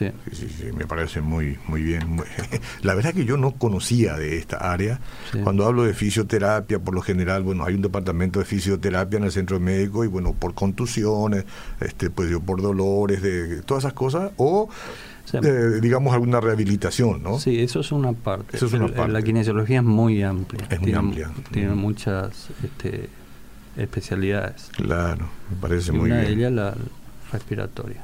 Sí. 0.00 0.11
Sí, 0.33 0.49
sí, 0.49 0.64
me 0.75 0.87
parece 0.87 1.21
muy, 1.21 1.59
muy 1.69 1.83
bien. 1.83 2.23
La 2.83 2.95
verdad 2.95 3.12
que 3.12 3.26
yo 3.26 3.37
no 3.37 3.50
conocía 3.52 4.16
de 4.16 4.38
esta 4.38 4.57
área. 4.57 4.99
Cuando 5.45 5.66
hablo 5.66 5.85
de 5.85 5.92
fisioterapia, 5.92 6.78
por 6.78 6.95
lo 6.95 7.02
general, 7.02 7.42
bueno, 7.42 7.66
hay 7.66 7.75
un 7.75 7.83
departamento 7.83 8.38
de 8.38 8.47
fisioterapia 8.47 9.19
en 9.19 9.25
el 9.25 9.30
centro 9.30 9.61
médico 9.61 10.02
y 10.02 10.07
bueno, 10.07 10.33
por 10.33 10.54
contusiones, 10.54 11.45
este, 11.80 12.09
pues 12.09 12.35
por 12.47 12.62
dolores, 12.62 13.21
de 13.21 13.61
todas 13.61 13.85
esas 13.85 13.92
cosas, 13.92 14.33
o 14.38 14.71
digamos 15.83 16.14
alguna 16.14 16.40
rehabilitación, 16.40 17.23
¿no? 17.23 17.38
Sí, 17.38 17.61
eso 17.61 17.80
es 17.80 17.92
una 17.92 18.14
parte. 18.14 18.59
La 19.09 19.21
kinesiología 19.21 19.80
es 19.80 19.85
muy 19.85 20.23
amplia. 20.23 20.66
Es 20.71 20.80
muy 20.80 20.95
amplia. 20.95 21.30
Tiene 21.50 21.75
muchas 21.75 22.49
este, 22.64 23.11
especialidades. 23.76 24.71
Claro, 24.76 25.28
me 25.50 25.57
parece 25.61 25.92
muy 25.92 26.09
bien. 26.09 26.21
Una 26.21 26.26
de 26.26 26.33
ellas 26.33 26.52
la 26.52 26.75
respiratoria. 27.30 28.02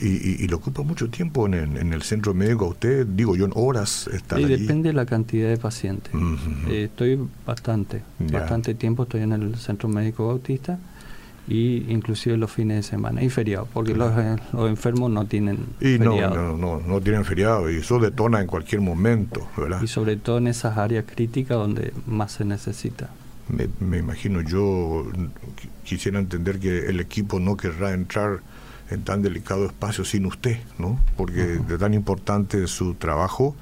Y, 0.00 0.44
y, 0.44 0.46
le 0.46 0.54
ocupa 0.54 0.82
mucho 0.82 1.08
tiempo 1.08 1.46
en 1.46 1.54
el, 1.54 1.76
en 1.76 1.92
el, 1.92 2.02
centro 2.02 2.32
médico 2.32 2.66
a 2.66 2.68
usted, 2.68 3.04
digo 3.04 3.34
yo, 3.34 3.46
en 3.46 3.52
horas 3.56 4.08
estar 4.12 4.38
sí, 4.38 4.44
depende 4.44 4.90
de 4.90 4.92
la 4.92 5.06
cantidad 5.06 5.48
de 5.48 5.56
pacientes. 5.56 6.12
Eh, 6.68 6.84
estoy 6.84 7.18
bastante, 7.44 8.02
bastante 8.18 8.74
tiempo 8.74 9.02
estoy 9.02 9.22
en 9.22 9.32
el 9.32 9.56
centro 9.56 9.88
médico 9.88 10.28
bautista 10.28 10.78
y 11.48 11.90
inclusive 11.90 12.36
los 12.36 12.52
fines 12.52 12.76
de 12.76 12.82
semana 12.82 13.22
y 13.22 13.30
feriados, 13.30 13.68
porque 13.72 13.94
los, 13.94 14.16
eh, 14.18 14.36
los, 14.52 14.68
enfermos 14.68 15.10
no 15.10 15.24
tienen 15.24 15.66
y. 15.80 15.98
No, 15.98 16.14
no, 16.30 16.56
no, 16.56 16.80
no 16.80 17.00
tienen 17.00 17.24
feriado 17.24 17.70
y 17.70 17.76
eso 17.76 17.98
detona 17.98 18.40
en 18.40 18.46
cualquier 18.46 18.82
momento, 18.82 19.48
¿verdad? 19.56 19.82
Y 19.82 19.86
sobre 19.86 20.16
todo 20.16 20.38
en 20.38 20.48
esas 20.48 20.76
áreas 20.76 21.06
críticas 21.06 21.56
donde 21.56 21.92
más 22.06 22.32
se 22.32 22.44
necesita. 22.44 23.10
Me, 23.48 23.66
me 23.80 23.96
imagino, 23.96 24.42
yo 24.42 25.06
quisiera 25.84 26.18
entender 26.18 26.58
que 26.60 26.86
el 26.86 27.00
equipo 27.00 27.40
no 27.40 27.56
querrá 27.56 27.94
entrar 27.94 28.40
en 28.90 29.02
tan 29.02 29.22
delicado 29.22 29.66
espacio 29.66 30.04
sin 30.04 30.26
usted, 30.26 30.58
¿no? 30.78 30.98
Porque 31.16 31.42
de 31.42 31.78
tan 31.78 31.94
importante 31.94 32.66
su 32.66 32.94
trabajo 32.94 33.54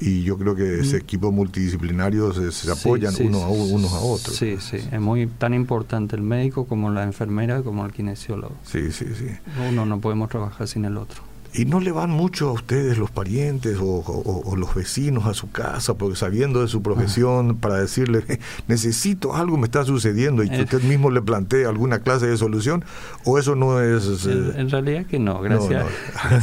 y 0.00 0.22
yo 0.22 0.38
creo 0.38 0.54
que 0.56 0.80
ese 0.80 0.96
equipo 0.96 1.30
multidisciplinario 1.30 2.32
se, 2.32 2.70
apoyan 2.70 3.14
uno 3.20 3.42
a 3.42 3.50
unos 3.50 3.92
a 3.92 3.98
otros. 3.98 4.34
Sí, 4.34 4.56
sí, 4.58 4.76
es 4.76 5.00
muy 5.00 5.26
tan 5.26 5.52
importante 5.52 6.16
el 6.16 6.22
médico 6.22 6.66
como 6.66 6.90
la 6.90 7.02
enfermera 7.02 7.62
como 7.62 7.84
el 7.84 7.92
kinesiólogo. 7.92 8.54
Sí, 8.64 8.92
sí, 8.92 9.06
sí. 9.14 9.28
Uno 9.68 9.84
no 9.84 10.00
podemos 10.00 10.30
trabajar 10.30 10.66
sin 10.68 10.86
el 10.86 10.96
otro. 10.96 11.29
Y 11.52 11.64
no 11.64 11.80
le 11.80 11.92
van 11.92 12.10
mucho 12.10 12.48
a 12.48 12.52
ustedes 12.52 12.98
los 12.98 13.10
parientes 13.10 13.78
o, 13.80 14.54
los 14.56 14.74
vecinos 14.74 15.26
a 15.26 15.34
su 15.34 15.50
casa, 15.50 15.94
porque 15.94 16.16
sabiendo 16.16 16.60
de 16.62 16.68
su 16.68 16.82
profesión, 16.82 17.56
para 17.56 17.76
decirle, 17.76 18.24
necesito 18.68 19.34
algo, 19.34 19.56
me 19.56 19.64
está 19.64 19.84
sucediendo, 19.84 20.42
y 20.42 20.50
que 20.50 20.62
usted 20.62 20.82
mismo 20.82 21.10
le 21.10 21.22
plantee 21.22 21.66
alguna 21.66 22.00
clase 22.00 22.26
de 22.26 22.36
solución, 22.36 22.84
o 23.24 23.38
eso 23.38 23.56
no 23.56 23.80
es... 23.80 24.26
En, 24.26 24.66
eh, 24.66 24.68
realidad 24.70 25.06
que 25.06 25.18
no, 25.18 25.40
gracias. 25.40 25.86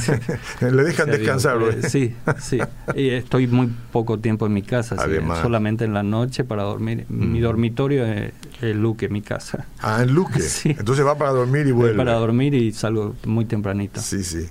le 0.61 0.83
dejan 0.83 1.09
descansar. 1.09 1.57
Eh, 1.61 1.89
sí, 1.89 2.15
sí. 2.39 2.59
Y 2.95 3.09
estoy 3.09 3.47
muy 3.47 3.69
poco 3.91 4.19
tiempo 4.19 4.45
en 4.45 4.53
mi 4.53 4.61
casa, 4.61 4.95
solamente 5.41 5.85
en 5.85 5.93
la 5.93 6.03
noche 6.03 6.43
para 6.43 6.63
dormir. 6.63 7.05
Mi 7.09 7.39
dormitorio 7.39 8.05
es 8.05 8.33
el 8.61 8.81
Luque, 8.81 9.09
mi 9.09 9.21
casa. 9.21 9.65
Ah, 9.79 10.01
en 10.01 10.13
Luque. 10.13 10.41
Entonces 10.65 11.05
va 11.05 11.17
para 11.17 11.31
dormir 11.31 11.67
y 11.67 11.71
vuelve. 11.71 11.95
Para 11.95 12.13
dormir 12.13 12.53
y 12.53 12.71
salgo 12.73 13.15
muy 13.25 13.45
tempranito. 13.45 14.01
Sí, 14.01 14.23
sí. 14.23 14.47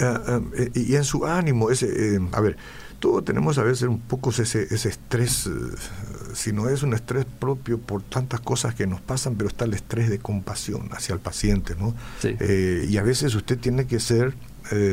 Ah, 0.00 0.40
eh, 0.56 0.70
y 0.74 0.94
en 0.96 1.04
su 1.04 1.26
ánimo, 1.26 1.70
ese, 1.70 2.16
eh, 2.16 2.20
a 2.32 2.40
ver, 2.40 2.56
todos 2.98 3.24
tenemos 3.24 3.58
a 3.58 3.62
veces 3.62 3.88
un 3.88 4.00
poco 4.00 4.30
ese, 4.30 4.62
ese 4.70 4.88
estrés, 4.88 5.46
eh, 5.46 5.50
si 6.34 6.52
no 6.52 6.68
es 6.68 6.82
un 6.82 6.92
estrés 6.92 7.24
propio 7.24 7.78
por 7.78 8.02
tantas 8.02 8.40
cosas 8.40 8.74
que 8.74 8.86
nos 8.86 9.00
pasan, 9.00 9.36
pero 9.36 9.48
está 9.48 9.64
el 9.64 9.74
estrés 9.74 10.10
de 10.10 10.18
compasión 10.18 10.90
hacia 10.92 11.14
el 11.14 11.20
paciente, 11.20 11.74
¿no? 11.78 11.94
y 12.22 12.96
a 12.96 13.02
veces 13.02 13.34
usted 13.34 13.58
tiene 13.58 13.86
que 13.86 14.00
ser 14.00 14.34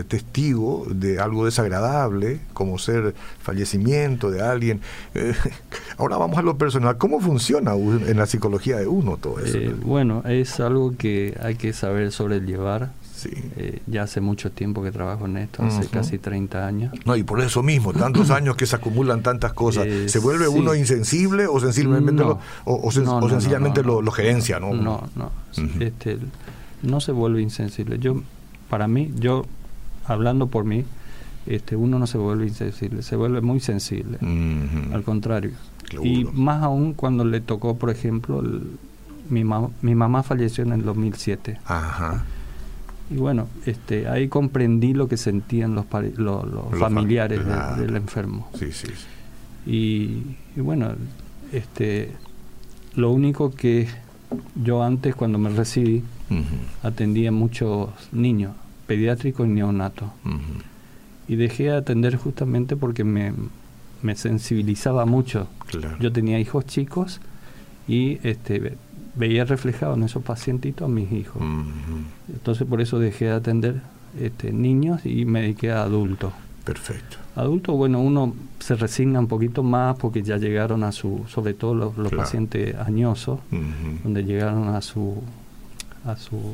testigo 0.08 0.86
de 0.90 1.20
algo 1.20 1.46
desagradable, 1.46 2.40
como 2.54 2.78
ser 2.78 3.16
fallecimiento 3.42 4.30
de 4.30 4.42
alguien. 4.42 4.82
ahora 5.98 6.18
vamos 6.18 6.38
a 6.38 6.44
lo 6.44 6.58
personal. 6.58 6.98
¿Cómo 6.98 7.20
funciona 7.20 7.74
en 7.74 8.18
la 8.18 8.28
psicología 8.28 8.78
de 8.78 8.88
uno 8.88 9.18
todo 9.18 9.40
eso? 9.40 9.58
bueno, 9.84 10.22
es 10.26 10.60
algo 10.60 10.96
que 10.96 11.36
hay 11.42 11.56
que 11.56 11.74
saber 11.74 12.12
sobrellevar 12.12 12.92
eh, 13.26 13.82
ya 13.88 14.04
hace 14.04 14.22
mucho 14.22 14.52
tiempo 14.52 14.84
que 14.84 14.92
trabajo 14.92 15.26
en 15.26 15.38
esto, 15.38 15.64
hace 15.64 15.88
casi 15.88 16.18
30 16.18 16.66
años. 16.66 16.94
No, 17.06 17.16
y 17.16 17.24
por 17.24 17.42
eso 17.42 17.64
mismo, 17.64 17.94
tantos 17.94 18.30
años 18.32 18.56
que 18.56 18.66
se 18.66 18.76
acumulan 18.76 19.22
tantas 19.22 19.54
cosas, 19.54 19.86
eh, 19.86 20.10
¿se 20.10 20.20
vuelve 20.20 20.48
uno 20.48 20.76
insensible 20.76 21.48
o 21.48 21.60
sencillamente, 21.60 22.24
lo, 22.24 22.40
o, 22.66 22.92
sencillamente 22.92 23.84
lo, 23.84 24.04
gerencia? 24.12 24.60
No, 24.60 24.74
no, 24.74 25.10
no. 25.16 25.32
este, 25.80 26.18
no 26.82 27.00
se 27.00 27.12
vuelve 27.12 27.42
insensible. 27.42 28.00
Yo, 28.00 28.22
para 28.70 28.88
mí, 28.88 29.12
yo, 29.16 29.46
hablando 30.06 30.48
por 30.48 30.66
mí, 30.66 30.86
este, 31.46 31.76
uno 31.76 32.00
no 32.00 32.08
se 32.08 32.18
vuelve 32.18 32.48
insensible, 32.48 33.04
se 33.04 33.16
vuelve 33.16 33.42
muy 33.42 33.60
sensible, 33.60 34.18
al 34.94 35.04
contrario. 35.04 35.52
Y 36.02 36.24
más 36.26 36.64
aún 36.64 36.94
cuando 36.94 37.24
le 37.26 37.42
tocó, 37.42 37.76
por 37.78 37.90
ejemplo, 37.90 38.44
mi, 39.30 39.44
mi 39.82 39.96
mamá 39.96 40.24
falleció 40.24 40.64
en 40.64 40.72
el 40.72 40.84
2007. 40.84 41.60
Ajá 41.66 42.24
y 43.14 43.18
bueno, 43.18 43.48
este, 43.68 44.08
ahí 44.08 44.28
comprendí 44.28 44.94
lo 44.94 45.08
que 45.08 45.18
sentían 45.18 45.76
los, 45.76 45.86
los, 46.18 46.80
familiares 46.80 47.42
del 47.78 47.96
enfermo. 47.96 48.50
Sí, 48.58 48.72
sí. 48.72 48.88
Y, 49.68 50.60
bueno, 50.60 50.94
este, 51.52 52.12
lo 52.96 53.12
único 53.12 53.52
que 53.52 53.88
yo 54.56 54.82
antes, 54.82 55.14
cuando 55.16 55.38
me 55.38 55.52
recibí, 55.52 56.04
atendía 56.82 57.32
muchos 57.32 57.92
niños, 58.12 58.56
pediátricos 58.88 59.46
y 59.46 59.52
neonatos. 59.52 60.10
Y 61.28 61.36
dejé 61.36 61.66
de 61.66 61.76
atender 61.76 62.16
justamente 62.16 62.76
porque 62.76 63.04
me, 63.04 63.32
me 64.02 64.16
sensibilizaba 64.16 65.06
mucho. 65.06 65.48
Yo 66.00 66.12
tenía 66.12 66.40
hijos 66.40 66.66
chicos 66.66 67.22
y 67.88 68.18
este, 68.28 68.76
veía 69.16 69.46
reflejado 69.46 69.94
en 69.96 70.04
esos 70.04 70.24
pacientitos 70.24 70.86
a 70.86 70.92
mis 70.92 71.12
hijos. 71.12 71.42
Entonces 72.32 72.68
por 72.68 72.82
eso 72.82 73.00
dejé 73.00 73.26
de 73.26 73.32
atender 73.32 73.82
este, 74.20 74.52
niños 74.52 75.06
y 75.06 75.26
me 75.26 75.42
dediqué 75.42 75.72
a 75.72 75.84
adultos. 75.84 76.34
Perfecto. 76.64 77.18
Adultos, 77.36 77.76
bueno, 77.76 78.00
uno 78.00 78.34
se 78.60 78.76
resigna 78.76 79.20
un 79.20 79.28
poquito 79.28 79.64
más 79.64 79.98
porque 79.98 80.24
ya 80.24 80.38
llegaron 80.38 80.84
a 80.84 80.92
su, 80.92 81.26
sobre 81.28 81.54
todo 81.54 81.94
los, 81.96 82.12
pacientes 82.14 82.76
añosos, 82.76 83.40
donde 84.04 84.24
llegaron 84.24 84.70
a 84.70 84.82
su, 84.82 85.22
a 86.06 86.16
su 86.16 86.54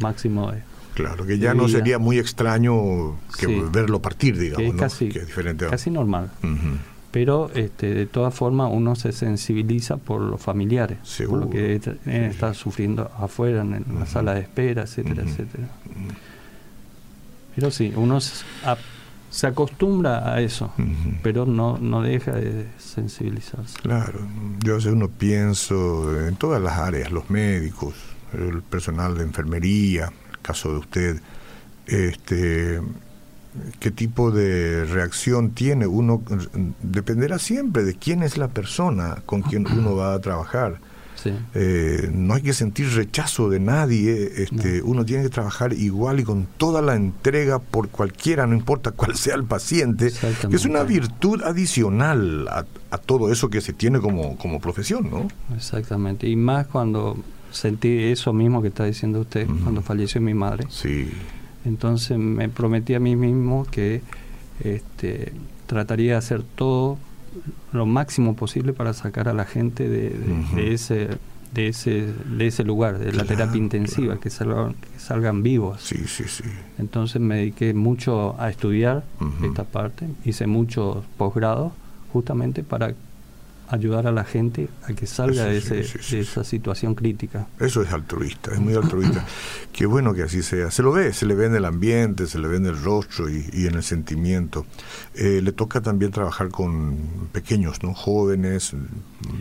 máximo 0.00 0.50
de, 0.50 0.62
Claro, 0.94 1.24
que 1.24 1.38
ya 1.38 1.54
no 1.54 1.68
sería 1.68 1.98
muy 1.98 2.18
extraño 2.18 3.16
que 3.38 3.46
verlo 3.72 4.00
partir, 4.00 4.38
digamos, 4.38 4.74
casi, 4.76 5.08
que 5.08 5.20
diferente. 5.20 5.66
casi 5.66 5.90
normal 5.90 6.30
pero 7.12 7.50
este, 7.54 7.94
de 7.94 8.06
todas 8.06 8.34
formas 8.34 8.70
uno 8.72 8.96
se 8.96 9.12
sensibiliza 9.12 9.98
por 9.98 10.22
los 10.22 10.40
familiares, 10.40 10.98
por 11.28 11.40
lo 11.40 11.50
que 11.50 11.78
está 12.06 12.54
sufriendo 12.54 13.10
afuera 13.18 13.60
en, 13.60 13.84
la 13.98 14.06
sala 14.06 14.34
de 14.34 14.40
espera, 14.40 14.82
etcétera, 14.82 15.22
etcétera. 15.22 15.68
Pero 17.54 17.70
sí, 17.70 17.92
uno 17.94 18.18
se, 18.18 19.46
acostumbra 19.46 20.32
a 20.34 20.40
eso, 20.40 20.72
pero 21.22 21.44
no, 21.44 21.76
no 21.76 22.00
deja 22.00 22.32
de 22.32 22.66
sensibilizarse. 22.78 23.78
Claro, 23.82 24.20
yo 24.64 24.80
sé, 24.80 24.90
uno 24.90 25.08
pienso 25.08 26.26
en 26.26 26.36
todas 26.36 26.62
las 26.62 26.78
áreas, 26.78 27.12
los 27.12 27.28
médicos, 27.28 27.94
el 28.32 28.62
personal 28.62 29.18
de 29.18 29.24
enfermería, 29.24 30.10
el 30.30 30.38
caso 30.38 30.72
de 30.72 30.78
usted, 30.78 31.20
este 31.86 32.80
qué 33.80 33.90
tipo 33.90 34.30
de 34.30 34.84
reacción 34.84 35.50
tiene 35.50 35.86
uno 35.86 36.22
dependerá 36.82 37.38
siempre 37.38 37.84
de 37.84 37.94
quién 37.94 38.22
es 38.22 38.38
la 38.38 38.48
persona 38.48 39.18
con 39.26 39.42
quien 39.42 39.66
uno 39.66 39.96
va 39.96 40.14
a 40.14 40.18
trabajar. 40.20 40.78
Eh, 41.54 42.10
no 42.12 42.34
hay 42.34 42.42
que 42.42 42.52
sentir 42.52 42.88
rechazo 42.96 43.48
de 43.48 43.60
nadie 43.60 44.32
este, 44.38 44.82
uno 44.82 45.04
tiene 45.04 45.22
que 45.22 45.28
trabajar 45.28 45.72
igual 45.72 46.18
y 46.18 46.24
con 46.24 46.48
toda 46.56 46.82
la 46.82 46.96
entrega 46.96 47.60
por 47.60 47.90
cualquiera 47.90 48.44
no 48.44 48.56
importa 48.56 48.90
cuál 48.90 49.14
sea 49.14 49.36
el 49.36 49.44
paciente 49.44 50.10
que 50.50 50.56
es 50.56 50.64
una 50.64 50.82
virtud 50.82 51.42
adicional 51.44 52.48
a, 52.48 52.98
todo 52.98 53.30
eso 53.30 53.50
que 53.50 53.60
se 53.60 53.72
tiene 53.72 54.00
como, 54.00 54.36
como 54.36 54.60
profesión 54.60 55.10
no 55.12 55.28
exactamente. 55.54 56.26
Y 56.26 56.34
más 56.34 56.66
cuando 56.66 57.16
sentí 57.52 58.02
eso 58.02 58.32
mismo 58.32 58.60
que 58.60 58.68
está 58.68 58.84
diciendo 58.84 59.20
usted 59.20 59.46
cuando 59.62 59.80
falleció 59.80 60.20
mi 60.20 60.34
madre. 60.34 60.66
Sí 60.70 61.08
entonces 61.64 62.18
me 62.18 62.48
prometí 62.48 62.94
a 62.94 63.00
mí 63.00 63.16
mismo 63.16 63.66
que 63.70 64.02
este, 64.60 65.32
trataría 65.66 66.12
de 66.12 66.18
hacer 66.18 66.42
todo 66.42 66.98
lo 67.72 67.86
máximo 67.86 68.36
posible 68.36 68.72
para 68.72 68.92
sacar 68.92 69.28
a 69.28 69.32
la 69.32 69.44
gente 69.44 69.88
de, 69.88 70.14
ese 70.56 71.08
de 71.54 71.68
ese 71.68 72.06
de 72.26 72.46
ese 72.46 72.64
lugar 72.64 72.98
de 72.98 73.12
la 73.12 73.24
terapia 73.24 73.58
intensiva 73.58 74.18
que 74.18 74.30
salgan 74.30 74.74
que 74.74 74.98
salgan 74.98 75.42
vivos. 75.42 75.80
Sí 75.82 75.98
sí 76.06 76.24
sí. 76.26 76.44
Entonces 76.78 77.20
me 77.20 77.36
dediqué 77.36 77.74
mucho 77.74 78.38
a 78.38 78.50
estudiar 78.50 79.04
esta 79.42 79.64
parte 79.64 80.06
hice 80.24 80.46
muchos 80.46 81.04
posgrados 81.16 81.72
justamente 82.12 82.62
para 82.62 82.94
ayudar 83.72 84.06
a 84.06 84.12
la 84.12 84.24
gente 84.24 84.68
a 84.82 84.92
que 84.92 85.06
salga 85.06 85.46
de, 85.46 85.58
esa 85.58 86.44
situación 86.44 86.94
crítica. 86.94 87.46
Eso 87.58 87.80
es 87.82 87.90
altruista, 87.90 88.52
es 88.52 88.60
muy 88.60 88.74
altruista. 88.74 89.24
Qué 89.72 89.86
bueno 89.86 90.12
que 90.12 90.22
así 90.22 90.42
sea. 90.42 90.70
Se 90.70 90.82
lo 90.82 90.92
ve, 90.92 91.14
se 91.14 91.24
le 91.24 91.34
ve 91.34 91.46
en 91.46 91.54
el 91.54 91.64
ambiente, 91.64 92.26
se 92.26 92.38
le 92.38 92.48
ve 92.48 92.58
en 92.58 92.66
el 92.66 92.80
rostro 92.82 93.30
y, 93.30 93.66
en 93.66 93.74
el 93.74 93.82
sentimiento. 93.82 94.66
Eh, 95.14 95.40
le 95.42 95.52
toca 95.52 95.80
también 95.80 96.12
trabajar 96.12 96.50
con 96.50 97.28
pequeños, 97.32 97.82
¿no? 97.82 97.94
Jóvenes, 97.94 98.74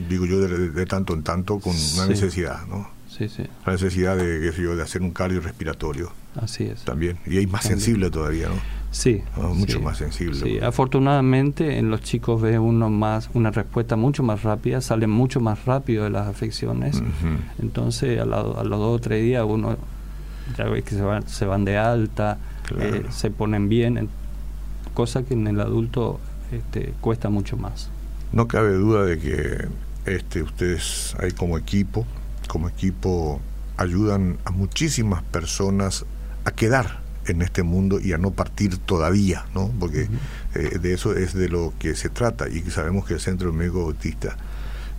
digo 0.08 0.26
yo, 0.26 0.40
de, 0.40 0.86
tanto 0.86 1.14
en 1.14 1.24
tanto, 1.24 1.60
con 1.60 1.76
una 1.96 2.08
necesidad, 2.08 2.66
¿no? 2.68 3.01
Sí, 3.22 3.44
sí. 3.44 3.44
La 3.66 3.74
necesidad 3.74 4.18
de, 4.18 4.52
yo, 4.58 4.76
de 4.76 4.82
hacer 4.82 5.02
un 5.04 5.14
respiratorio. 5.14 6.12
Así 6.42 6.64
es. 6.64 6.84
También. 6.86 7.18
Y 7.28 7.38
hay 7.38 7.46
más 7.46 7.66
sensible 7.66 8.10
todavía, 8.10 8.50
¿no? 8.50 8.56
Sí. 8.90 9.22
mucho 9.54 9.80
más 9.80 9.98
sensible. 9.98 10.40
Sí, 10.40 10.60
afortunadamente 10.60 11.78
en 11.78 11.92
los 11.92 12.02
chicos 12.02 12.42
ve 12.42 12.58
uno 12.58 12.90
más 12.90 13.30
una 13.34 13.52
respuesta 13.52 13.96
mucho 13.96 14.24
más 14.24 14.44
rápida, 14.44 14.82
salen 14.82 15.12
mucho 15.12 15.40
más 15.40 15.66
rápido 15.66 16.04
de 16.06 16.10
las 16.10 16.28
afecciones. 16.28 17.02
Entonces 17.62 18.20
a, 18.20 18.26
los 18.26 18.70
dos 18.70 18.96
o 18.96 19.00
tres 19.00 19.24
días 19.24 19.46
uno 19.48 19.78
ya 20.58 20.66
ve 20.66 20.82
que 20.82 20.96
se 20.96 21.02
van, 21.02 21.28
se 21.28 21.46
van 21.46 21.64
de 21.64 21.78
alta, 21.78 22.40
eh, 22.80 23.06
se 23.10 23.30
ponen 23.30 23.70
bien, 23.70 24.10
cosa 24.94 25.24
que 25.24 25.36
en 25.36 25.48
el 25.48 25.62
adulto 25.62 26.20
este, 26.52 26.94
cuesta 27.00 27.30
mucho 27.30 27.56
más. 27.56 27.92
No 28.34 28.48
cabe 28.48 28.74
duda 28.74 29.06
de 29.06 29.20
que 29.20 29.68
este 30.06 30.42
ustedes 30.42 31.16
hay 31.20 31.32
como 31.32 31.58
equipo, 31.58 32.06
como 32.52 32.68
equipo 32.68 33.40
ayudan 33.78 34.38
a 34.44 34.52
muchísimas 34.52 35.24
personas 35.24 36.04
a 36.44 36.52
quedar 36.52 37.00
en 37.26 37.42
este 37.42 37.64
mundo 37.64 38.02
y 38.02 38.12
a 38.12 38.18
no 38.18 38.32
partir 38.32 38.78
todavía, 38.78 39.46
¿no? 39.56 39.72
Porque 39.80 40.10
eh, 40.56 40.78
de 40.78 40.94
eso 40.94 41.16
es 41.16 41.34
de 41.34 41.48
lo 41.48 41.74
que 41.80 41.96
se 41.96 42.10
trata 42.10 42.50
y 42.50 42.60
sabemos 42.70 43.06
que 43.06 43.14
el 43.14 43.22
Centro 43.22 43.54
Médico 43.54 43.84
Autista, 43.84 44.36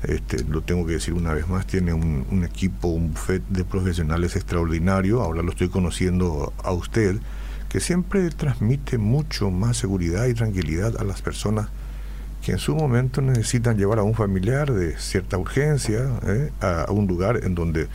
este, 0.02 0.44
lo 0.44 0.62
tengo 0.62 0.86
que 0.86 0.94
decir 0.94 1.12
una 1.12 1.34
vez 1.34 1.46
más, 1.46 1.66
tiene 1.66 1.92
un, 1.92 2.42
equipo, 2.42 2.88
un 2.88 3.12
buffet 3.12 3.42
de 3.50 3.64
profesionales 3.64 4.34
extraordinario, 4.34 5.20
ahora 5.20 5.42
lo 5.42 5.50
estoy 5.50 5.68
conociendo 5.68 6.54
a 6.64 6.72
usted, 6.72 7.18
que 7.68 7.80
siempre 7.80 8.30
transmite 8.30 8.96
mucho 8.96 9.50
más 9.50 9.76
seguridad 9.76 10.24
y 10.24 10.32
tranquilidad 10.32 10.98
a 10.98 11.04
las 11.04 11.20
personas 11.20 11.68
que 12.42 12.52
en 12.52 12.58
su 12.58 12.74
momento 12.74 13.22
necesitan 13.22 13.78
llevar 13.78 13.98
a 13.98 14.02
un 14.02 14.14
familiar 14.14 14.72
de 14.72 14.98
cierta 14.98 15.38
urgencia 15.38 16.10
¿eh? 16.26 16.50
a, 16.60 16.90
un 16.90 17.06
lugar 17.06 17.40
en 17.44 17.54
donde 17.54 17.88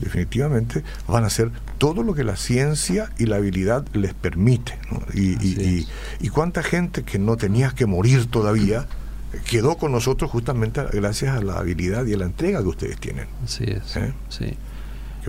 definitivamente 0.00 0.82
van 1.06 1.24
a 1.24 1.26
hacer 1.26 1.50
todo 1.76 2.02
lo 2.02 2.14
que 2.14 2.24
la 2.24 2.36
ciencia 2.36 3.10
y 3.18 3.26
la 3.26 3.36
habilidad 3.36 3.84
les 3.92 4.14
permite. 4.14 4.78
Y, 5.12 5.86
y, 6.20 6.28
cuánta 6.30 6.62
gente 6.62 7.02
que 7.02 7.18
no 7.18 7.36
tenía 7.36 7.70
que 7.70 7.84
morir 7.84 8.30
todavía 8.30 8.86
quedó 9.48 9.76
con 9.76 9.92
nosotros 9.92 10.30
justamente 10.30 10.82
gracias 10.92 11.36
a 11.36 11.42
la 11.42 11.58
habilidad 11.58 12.06
y 12.06 12.14
a 12.14 12.16
la 12.16 12.24
entrega 12.24 12.62
que 12.62 12.68
ustedes 12.68 12.98
tienen. 12.98 13.26
Así 13.44 13.64
es. 13.64 13.96
¿Eh? 13.96 14.12
Sí. 14.30 14.56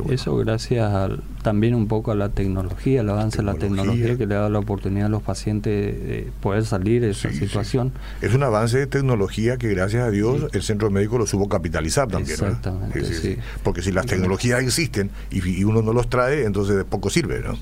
Eso 0.09 0.35
gracias 0.37 1.11
también 1.43 1.75
un 1.75 1.87
poco 1.87 2.11
a 2.11 2.15
la 2.15 2.29
tecnología, 2.29 3.01
el 3.01 3.09
avance 3.09 3.37
de 3.37 3.43
la 3.43 3.55
tecnología. 3.55 4.17
que 4.17 4.25
le 4.25 4.35
da 4.35 4.49
la 4.49 4.59
oportunidad 4.59 5.07
a 5.07 5.09
los 5.09 5.21
pacientes 5.21 5.71
de 5.71 6.31
poder 6.41 6.65
salir 6.65 7.01
de 7.01 7.11
esa 7.11 7.31
situación. 7.31 7.91
Es 8.21 8.33
un 8.33 8.43
avance 8.43 8.77
de 8.77 8.87
tecnología 8.87 9.57
que 9.57 9.69
gracias 9.69 10.03
a 10.03 10.11
Dios 10.11 10.47
el 10.53 10.61
centro 10.61 10.89
médico 10.89 11.17
lo 11.17 11.27
supo 11.27 11.49
capitalizar 11.49 12.07
también. 12.07 12.31
Exactamente, 12.31 13.03
sí, 13.05 13.37
Porque 13.63 13.81
si 13.81 13.91
las 13.91 14.05
tecnologías 14.05 14.61
existen 14.61 15.09
y, 15.29 15.63
uno 15.63 15.81
no 15.81 15.93
los 15.93 16.09
trae, 16.09 16.45
entonces 16.45 16.75
de 16.75 16.85
poco 16.85 17.09
sirve, 17.09 17.41
¿no? 17.41 17.57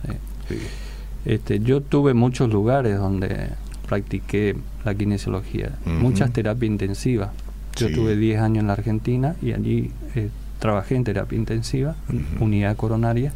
Este, 1.25 1.59
yo 1.59 1.81
tuve 1.81 2.13
muchos 2.13 2.49
lugares 2.49 2.97
donde 2.97 3.49
practiqué 3.87 4.55
la 4.85 4.95
kinesiología, 4.95 5.77
muchas 5.85 6.31
terapias 6.31 6.69
intensivas. 6.69 7.31
Yo 7.75 7.91
tuve 7.91 8.15
10 8.15 8.41
años 8.41 8.61
en 8.61 8.67
la 8.67 8.73
Argentina 8.73 9.35
y 9.41 9.53
allí 9.53 9.91
eh, 10.15 10.29
trabajé 10.59 10.95
en 10.95 11.03
terapia 11.03 11.37
intensiva, 11.37 11.95
unidad 12.39 12.75
coronaria, 12.75 13.33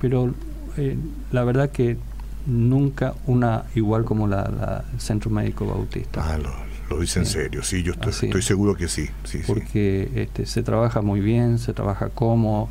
pero 0.00 0.34
eh, 0.76 0.96
la 1.32 1.44
verdad 1.44 1.70
que 1.70 1.96
nunca 2.46 3.14
una 3.26 3.64
igual 3.74 4.04
como 4.04 4.26
la, 4.26 4.84
Centro 4.98 5.30
Médico 5.30 5.66
Bautista. 5.66 6.22
Ah, 6.22 6.38
lo, 6.38 7.00
dice 7.00 7.20
en 7.20 7.26
serio, 7.26 7.62
sí, 7.62 7.82
yo 7.82 7.92
estoy, 7.92 8.42
seguro 8.42 8.76
que 8.76 8.88
sí. 8.88 9.08
sí 9.24 9.40
porque 9.46 10.08
Este, 10.14 10.46
se 10.46 10.62
trabaja 10.62 11.02
muy 11.02 11.20
bien, 11.20 11.58
se 11.58 11.72
trabaja 11.72 12.10
cómodo, 12.10 12.68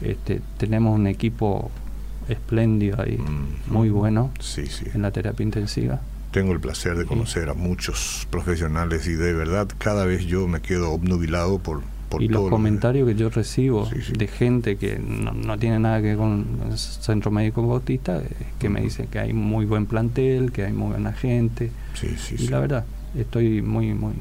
este, 0.00 0.40
tenemos 0.58 0.98
un 0.98 1.06
equipo 1.06 1.70
espléndido 2.28 3.00
ahí, 3.00 3.18
muy 3.66 3.90
bueno 3.90 4.30
en 4.94 5.02
la 5.02 5.10
terapia 5.10 5.44
intensiva. 5.44 6.00
Tengo 6.32 6.52
el 6.52 6.60
placer 6.60 6.96
de 6.96 7.04
conocer 7.04 7.50
a 7.50 7.54
muchos 7.54 8.26
profesionales 8.30 9.06
y 9.06 9.12
de 9.12 9.34
verdad 9.34 9.68
cada 9.76 10.06
vez 10.06 10.24
yo 10.24 10.48
me 10.48 10.62
quedo 10.62 10.90
obnubilado 10.90 11.58
por, 11.58 11.82
y 12.20 12.28
los 12.28 12.48
comentarios 12.48 13.08
que 13.08 13.14
yo 13.14 13.30
recibo 13.30 13.88
de 14.16 14.26
gente 14.26 14.76
que 14.76 14.98
no, 14.98 15.58
tiene 15.58 15.78
nada 15.78 16.00
que 16.00 16.08
ver 16.08 16.16
con 16.16 16.46
el 16.70 16.78
Centro 16.78 17.30
Médico 17.30 17.66
Bautista, 17.66 18.18
eh, 18.18 18.28
que 18.58 18.68
me 18.68 18.80
dicen 18.80 19.06
que 19.06 19.18
hay 19.18 19.32
muy 19.32 19.64
buen 19.64 19.86
plantel, 19.86 20.52
que 20.52 20.64
hay 20.64 20.72
muy 20.72 20.90
buena 20.90 21.12
gente. 21.12 21.70
y 22.38 22.48
la 22.48 22.60
verdad, 22.60 22.84
estoy 23.16 23.62
muy, 23.62 23.94
muy, 23.94 24.14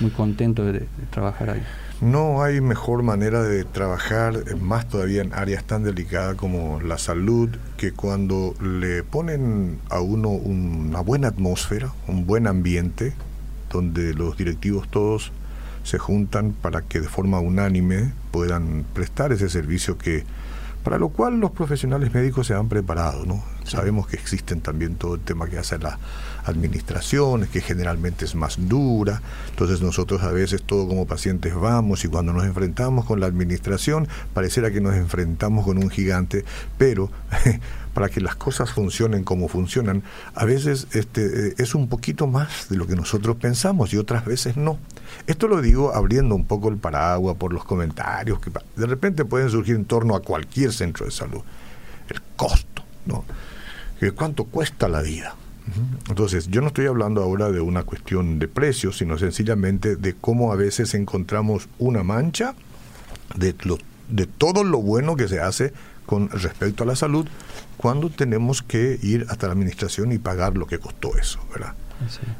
muy 0.00 0.10
contento 0.10 0.64
de, 0.64 0.86
trabajar 1.10 1.50
ahí. 1.50 1.62
No 2.00 2.42
hay 2.42 2.60
mejor 2.60 3.04
manera 3.04 3.42
de 3.42 3.64
trabajar, 3.64 4.34
eh, 4.34 4.56
más 4.56 4.88
todavía 4.88 5.22
en 5.22 5.32
áreas 5.34 5.64
tan 5.64 5.84
delicadas 5.84 6.34
como 6.34 6.80
la 6.80 6.98
salud, 6.98 7.48
que 7.76 7.92
cuando 7.92 8.54
le 8.60 9.04
ponen 9.04 9.78
a 9.88 10.00
uno 10.00 10.30
una 10.30 11.00
buena 11.00 11.28
atmósfera, 11.28 11.92
un 12.08 12.26
buen 12.26 12.48
ambiente, 12.48 13.12
donde 13.70 14.14
los 14.14 14.36
directivos 14.36 14.88
todos 14.88 15.32
se 15.82 15.98
juntan 15.98 16.52
para 16.52 16.82
que 16.82 17.00
de 17.00 17.08
forma 17.08 17.40
unánime 17.40 18.12
puedan 18.30 18.84
prestar 18.94 19.32
ese 19.32 19.48
servicio 19.48 19.98
que 19.98 20.24
para 20.82 20.98
lo 20.98 21.10
cual 21.10 21.38
los 21.38 21.52
profesionales 21.52 22.12
médicos 22.12 22.48
se 22.48 22.54
han 22.54 22.68
preparado, 22.68 23.24
¿no? 23.24 23.42
Sabemos 23.64 24.06
que 24.08 24.16
existen 24.16 24.60
también 24.60 24.96
todo 24.96 25.14
el 25.14 25.20
tema 25.20 25.48
que 25.48 25.58
hace 25.58 25.78
la 25.78 25.98
administración, 26.44 27.46
que 27.46 27.60
generalmente 27.60 28.24
es 28.24 28.34
más 28.34 28.56
dura, 28.68 29.22
entonces 29.50 29.80
nosotros 29.80 30.22
a 30.22 30.30
veces 30.30 30.62
todo 30.62 30.88
como 30.88 31.06
pacientes 31.06 31.54
vamos 31.54 32.04
y 32.04 32.08
cuando 32.08 32.32
nos 32.32 32.44
enfrentamos 32.44 33.04
con 33.04 33.20
la 33.20 33.26
administración 33.26 34.08
pareciera 34.34 34.70
que 34.70 34.80
nos 34.80 34.94
enfrentamos 34.94 35.64
con 35.64 35.78
un 35.78 35.90
gigante, 35.90 36.44
pero 36.78 37.10
para 37.94 38.08
que 38.08 38.20
las 38.20 38.36
cosas 38.36 38.70
funcionen 38.72 39.24
como 39.24 39.48
funcionan, 39.48 40.02
a 40.34 40.44
veces 40.44 40.88
este, 40.92 41.48
eh, 41.48 41.54
es 41.58 41.74
un 41.74 41.88
poquito 41.88 42.26
más 42.26 42.68
de 42.68 42.76
lo 42.76 42.86
que 42.86 42.96
nosotros 42.96 43.36
pensamos 43.36 43.92
y 43.92 43.98
otras 43.98 44.24
veces 44.24 44.56
no. 44.56 44.78
Esto 45.26 45.46
lo 45.46 45.60
digo 45.60 45.94
abriendo 45.94 46.34
un 46.34 46.46
poco 46.46 46.68
el 46.68 46.78
paraguas 46.78 47.36
por 47.36 47.52
los 47.52 47.64
comentarios 47.64 48.40
que 48.40 48.50
de 48.76 48.86
repente 48.86 49.24
pueden 49.24 49.50
surgir 49.50 49.76
en 49.76 49.84
torno 49.84 50.16
a 50.16 50.22
cualquier 50.22 50.72
centro 50.72 51.06
de 51.06 51.12
salud. 51.12 51.42
El 52.08 52.20
costo, 52.36 52.82
¿no? 53.06 53.24
¿Cuánto 54.16 54.44
cuesta 54.44 54.88
la 54.88 55.00
vida? 55.00 55.36
Entonces, 56.08 56.48
yo 56.48 56.60
no 56.60 56.68
estoy 56.68 56.86
hablando 56.86 57.22
ahora 57.22 57.50
de 57.50 57.60
una 57.60 57.84
cuestión 57.84 58.38
de 58.38 58.48
precio, 58.48 58.92
sino 58.92 59.18
sencillamente 59.18 59.96
de 59.96 60.14
cómo 60.14 60.52
a 60.52 60.56
veces 60.56 60.94
encontramos 60.94 61.68
una 61.78 62.02
mancha 62.02 62.54
de, 63.36 63.54
de 64.08 64.26
todo 64.26 64.64
lo 64.64 64.78
bueno 64.78 65.16
que 65.16 65.28
se 65.28 65.40
hace 65.40 65.72
con 66.06 66.28
respecto 66.30 66.82
a 66.82 66.86
la 66.86 66.96
salud 66.96 67.26
cuando 67.76 68.10
tenemos 68.10 68.62
que 68.62 68.98
ir 69.02 69.26
hasta 69.28 69.46
la 69.46 69.52
administración 69.52 70.12
y 70.12 70.18
pagar 70.18 70.56
lo 70.56 70.66
que 70.66 70.78
costó 70.78 71.16
eso, 71.16 71.40
¿verdad? 71.52 71.74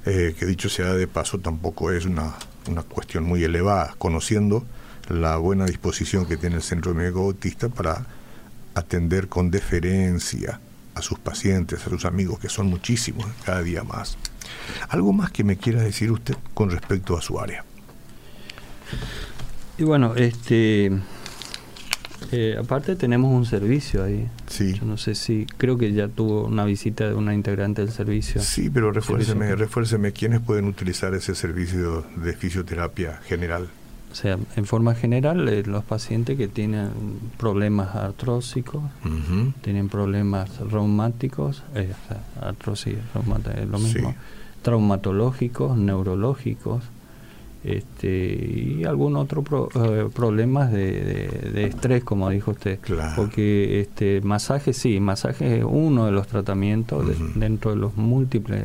Eh, 0.07 0.35
que 0.39 0.45
dicho 0.45 0.69
sea 0.69 0.93
de 0.93 1.07
paso, 1.07 1.39
tampoco 1.39 1.93
es 1.93 2.05
una, 2.05 2.35
una 2.69 2.83
cuestión 2.83 3.25
muy 3.25 3.45
elevada, 3.45 3.95
conociendo 3.99 4.65
la 5.09 5.37
buena 5.37 5.67
disposición 5.67 6.27
que 6.27 6.37
tiene 6.37 6.57
el 6.57 6.63
Centro 6.63 6.95
Médico 6.95 7.23
Bautista 7.23 7.69
para 7.69 8.05
atender 8.75 9.29
con 9.29 9.51
deferencia 9.51 10.61
a 10.95 11.03
sus 11.03 11.19
pacientes, 11.19 11.87
a 11.87 11.91
sus 11.91 12.05
amigos, 12.05 12.39
que 12.39 12.49
son 12.49 12.67
muchísimos, 12.67 13.27
cada 13.45 13.63
día 13.63 13.83
más. 13.83 14.17
¿Algo 14.89 15.13
más 15.13 15.31
que 15.31 15.45
me 15.45 15.57
quiera 15.57 15.81
decir 15.81 16.11
usted 16.11 16.37
con 16.55 16.71
respecto 16.71 17.17
a 17.17 17.23
su 17.23 17.41
área? 17.41 17.65
Y 19.79 19.85
bueno, 19.85 20.15
este 20.17 20.93
eh, 22.31 22.57
aparte 22.59 22.97
tenemos 22.97 23.33
un 23.33 23.45
servicio 23.45 24.05
ahí. 24.05 24.29
Sí. 24.47 24.75
Yo 24.75 24.85
no 24.85 24.97
sé 24.97 25.15
si, 25.15 25.47
creo 25.57 25.77
que 25.79 25.93
ya 25.93 26.09
tuvo 26.09 26.45
una 26.47 26.65
visita 26.65 27.09
de 27.09 27.15
una 27.15 27.35
integrante 27.35 27.83
del 27.83 27.91
servicio. 27.91 28.41
Sí, 28.41 28.71
pero 28.71 28.93
refuérceme, 28.93 29.55
refuérceme, 29.57 30.13
¿quiénes 30.13 30.41
pueden 30.41 30.67
utilizar 30.67 31.15
ese 31.15 31.35
servicio 31.35 32.07
de 32.17 32.33
fisioterapia 32.35 33.21
general? 33.27 33.69
O 34.13 34.15
sea, 34.15 34.39
en 34.57 34.67
forma 34.67 34.95
general, 34.95 35.49
eh, 35.49 35.63
los 35.65 35.85
pacientes 35.85 36.37
que 36.37 36.47
tienen 36.47 36.91
problemas 37.39 37.95
artrósicos, 37.97 38.83
tienen 39.63 39.89
problemas 39.89 40.59
reumáticos, 40.59 41.63
eh, 41.75 41.91
artrosis, 42.43 42.97
es 43.57 43.69
lo 43.69 43.79
mismo, 43.79 44.15
traumatológicos, 44.61 45.79
neurológicos, 45.79 46.85
este, 47.65 48.79
y 48.79 48.85
algún 48.85 49.17
otro 49.17 49.43
eh, 49.77 50.09
problemas 50.15 50.71
de, 50.71 51.65
estrés 51.67 52.05
como 52.05 52.29
dijo 52.29 52.51
usted. 52.51 52.81
Porque 53.17 53.81
este 53.81 54.21
masaje 54.21 54.75
sí 54.75 55.01
masaje 55.01 55.59
es 55.59 55.65
uno 55.67 56.05
de 56.05 56.13
los 56.13 56.27
tratamientos 56.27 57.07
dentro 57.35 57.71
de 57.71 57.79
los 57.79 57.97
múltiples 57.97 58.65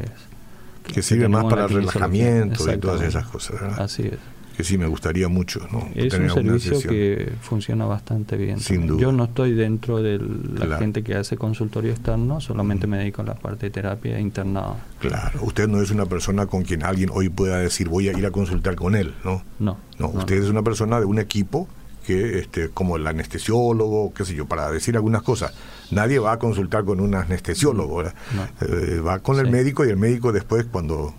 que 0.83 1.01
sirve 1.01 1.29
más 1.29 1.45
para 1.45 1.65
el 1.65 1.69
relajamiento 1.69 2.69
y 2.71 2.77
todas 2.77 3.01
esas 3.01 3.27
cosas 3.27 3.77
así 3.77 4.03
es 4.03 4.36
que 4.57 4.63
sí 4.63 4.79
me 4.79 4.87
gustaría 4.87 5.27
mucho. 5.27 5.59
¿no? 5.71 5.87
Es 5.93 6.11
un 6.15 6.31
servicio 6.31 6.79
que 6.81 7.31
funciona 7.41 7.85
bastante 7.85 8.35
bien. 8.37 8.57
Yo 8.97 9.11
no 9.11 9.25
estoy 9.25 9.53
dentro 9.53 10.01
de 10.01 10.19
la 10.19 10.79
gente 10.79 11.03
que 11.03 11.13
hace 11.13 11.37
consultorio 11.37 11.91
externo, 11.91 12.41
solamente 12.41 12.87
me 12.87 12.97
dedico 12.97 13.21
a 13.21 13.25
la 13.25 13.35
parte 13.35 13.67
de 13.67 13.69
terapia 13.69 14.19
internada. 14.19 14.75
Claro, 14.99 15.41
usted 15.43 15.67
no 15.67 15.79
es 15.79 15.91
una 15.91 16.07
persona 16.07 16.47
con 16.47 16.63
quien 16.63 16.83
alguien 16.83 17.11
hoy 17.13 17.29
pueda 17.29 17.59
decir 17.59 17.87
voy 17.87 18.09
a 18.09 18.17
ir 18.17 18.25
a 18.25 18.31
consultar 18.31 18.75
con 18.75 18.95
él, 18.95 19.13
¿no? 19.23 19.43
No. 19.59 19.77
No, 19.99 20.07
usted 20.07 20.41
es 20.41 20.49
una 20.49 20.63
persona 20.63 20.99
de 20.99 21.05
un 21.05 21.19
equipo 21.19 21.67
que, 22.07 22.39
este, 22.39 22.69
como 22.69 22.95
el 22.95 23.05
anestesiólogo, 23.05 24.11
qué 24.15 24.25
sé 24.25 24.33
yo, 24.33 24.47
para 24.47 24.71
decir 24.71 24.95
algunas 24.95 25.21
cosas. 25.21 25.53
Nadie 25.91 26.19
va 26.19 26.33
a 26.33 26.39
consultar 26.39 26.83
con 26.83 26.99
un 26.99 27.15
anestesiólogo, 27.15 28.03
eh, 28.03 28.99
va 28.99 29.19
con 29.19 29.39
el 29.39 29.49
médico 29.49 29.85
y 29.85 29.89
el 29.89 29.97
médico 29.97 30.31
después, 30.31 30.65
cuando 30.65 31.13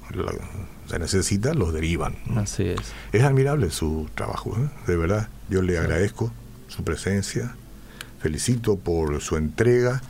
se 0.89 0.99
necesita, 0.99 1.55
los 1.55 1.73
derivan. 1.73 2.17
Así 2.37 2.65
es. 2.65 2.81
Es 3.13 3.23
admirable 3.23 3.71
su 3.71 4.09
trabajo, 4.15 4.57
¿eh? 4.57 4.69
de 4.87 4.97
verdad. 4.97 5.29
Yo 5.49 5.63
le 5.63 5.79
agradezco 5.79 6.33
su 6.69 6.85
presencia, 6.85 7.55
felicito 8.21 8.77
por 8.77 9.21
su 9.21 9.37
entrega. 9.37 10.03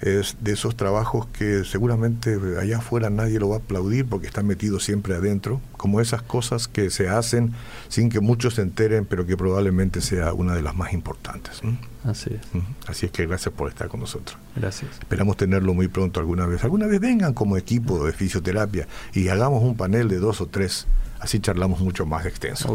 Es 0.00 0.36
de 0.40 0.52
esos 0.52 0.76
trabajos 0.76 1.26
que 1.26 1.64
seguramente 1.64 2.38
allá 2.60 2.78
afuera 2.78 3.08
nadie 3.08 3.38
lo 3.38 3.48
va 3.48 3.56
a 3.56 3.58
aplaudir 3.58 4.06
porque 4.06 4.26
está 4.26 4.42
metido 4.42 4.78
siempre 4.78 5.14
adentro, 5.14 5.60
como 5.76 6.00
esas 6.00 6.22
cosas 6.22 6.68
que 6.68 6.90
se 6.90 7.08
hacen 7.08 7.52
sin 7.88 8.10
que 8.10 8.20
muchos 8.20 8.54
se 8.54 8.62
enteren, 8.62 9.06
pero 9.06 9.26
que 9.26 9.36
probablemente 9.36 10.00
sea 10.00 10.34
una 10.34 10.54
de 10.54 10.62
las 10.62 10.76
más 10.76 10.92
importantes. 10.92 11.62
Así 12.04 12.30
es. 12.34 12.62
Así 12.86 13.06
es 13.06 13.12
que 13.12 13.26
gracias 13.26 13.54
por 13.54 13.68
estar 13.68 13.88
con 13.88 14.00
nosotros. 14.00 14.38
Gracias. 14.54 14.90
Esperamos 14.98 15.36
tenerlo 15.36 15.74
muy 15.74 15.88
pronto 15.88 16.20
alguna 16.20 16.46
vez. 16.46 16.62
Alguna 16.64 16.86
vez 16.86 17.00
vengan 17.00 17.34
como 17.34 17.56
equipo 17.56 18.04
de 18.04 18.12
fisioterapia 18.12 18.86
y 19.14 19.28
hagamos 19.28 19.62
un 19.62 19.76
panel 19.76 20.08
de 20.08 20.18
dos 20.18 20.40
o 20.40 20.46
tres 20.46 20.86
así 21.26 21.40
charlamos 21.40 21.80
mucho 21.80 22.06
más 22.06 22.24
extenso. 22.26 22.74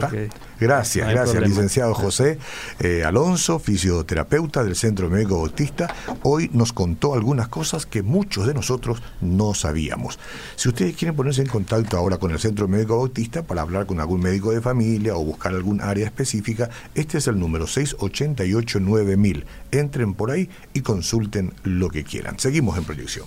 Gracias, 0.59 1.09
gracias, 1.09 1.41
licenciado 1.41 1.93
José 1.93 2.37
eh, 2.79 3.03
Alonso, 3.03 3.59
fisioterapeuta 3.59 4.63
del 4.63 4.75
Centro 4.75 5.09
Médico 5.09 5.39
Bautista. 5.39 5.93
Hoy 6.23 6.49
nos 6.53 6.73
contó 6.73 7.13
algunas 7.13 7.47
cosas 7.47 7.85
que 7.85 8.03
muchos 8.03 8.45
de 8.45 8.53
nosotros 8.53 9.01
no 9.21 9.53
sabíamos. 9.53 10.19
Si 10.55 10.69
ustedes 10.69 10.95
quieren 10.95 11.15
ponerse 11.15 11.41
en 11.41 11.47
contacto 11.47 11.97
ahora 11.97 12.17
con 12.17 12.31
el 12.31 12.39
Centro 12.39 12.67
Médico 12.67 12.97
Bautista 12.97 13.43
para 13.43 13.61
hablar 13.61 13.85
con 13.85 13.99
algún 13.99 14.21
médico 14.21 14.51
de 14.51 14.61
familia 14.61 15.15
o 15.15 15.23
buscar 15.23 15.53
algún 15.53 15.81
área 15.81 16.05
específica. 16.05 16.69
Este 16.95 17.17
es 17.17 17.27
el 17.27 17.39
número 17.39 17.65
688-9000. 17.65 19.43
Entren 19.71 20.13
por 20.13 20.31
ahí 20.31 20.49
y 20.73 20.81
consulten 20.81 21.53
lo 21.63 21.89
que 21.89 22.03
quieran. 22.03 22.39
Seguimos 22.39 22.77
en 22.77 22.83
proyección. 22.83 23.25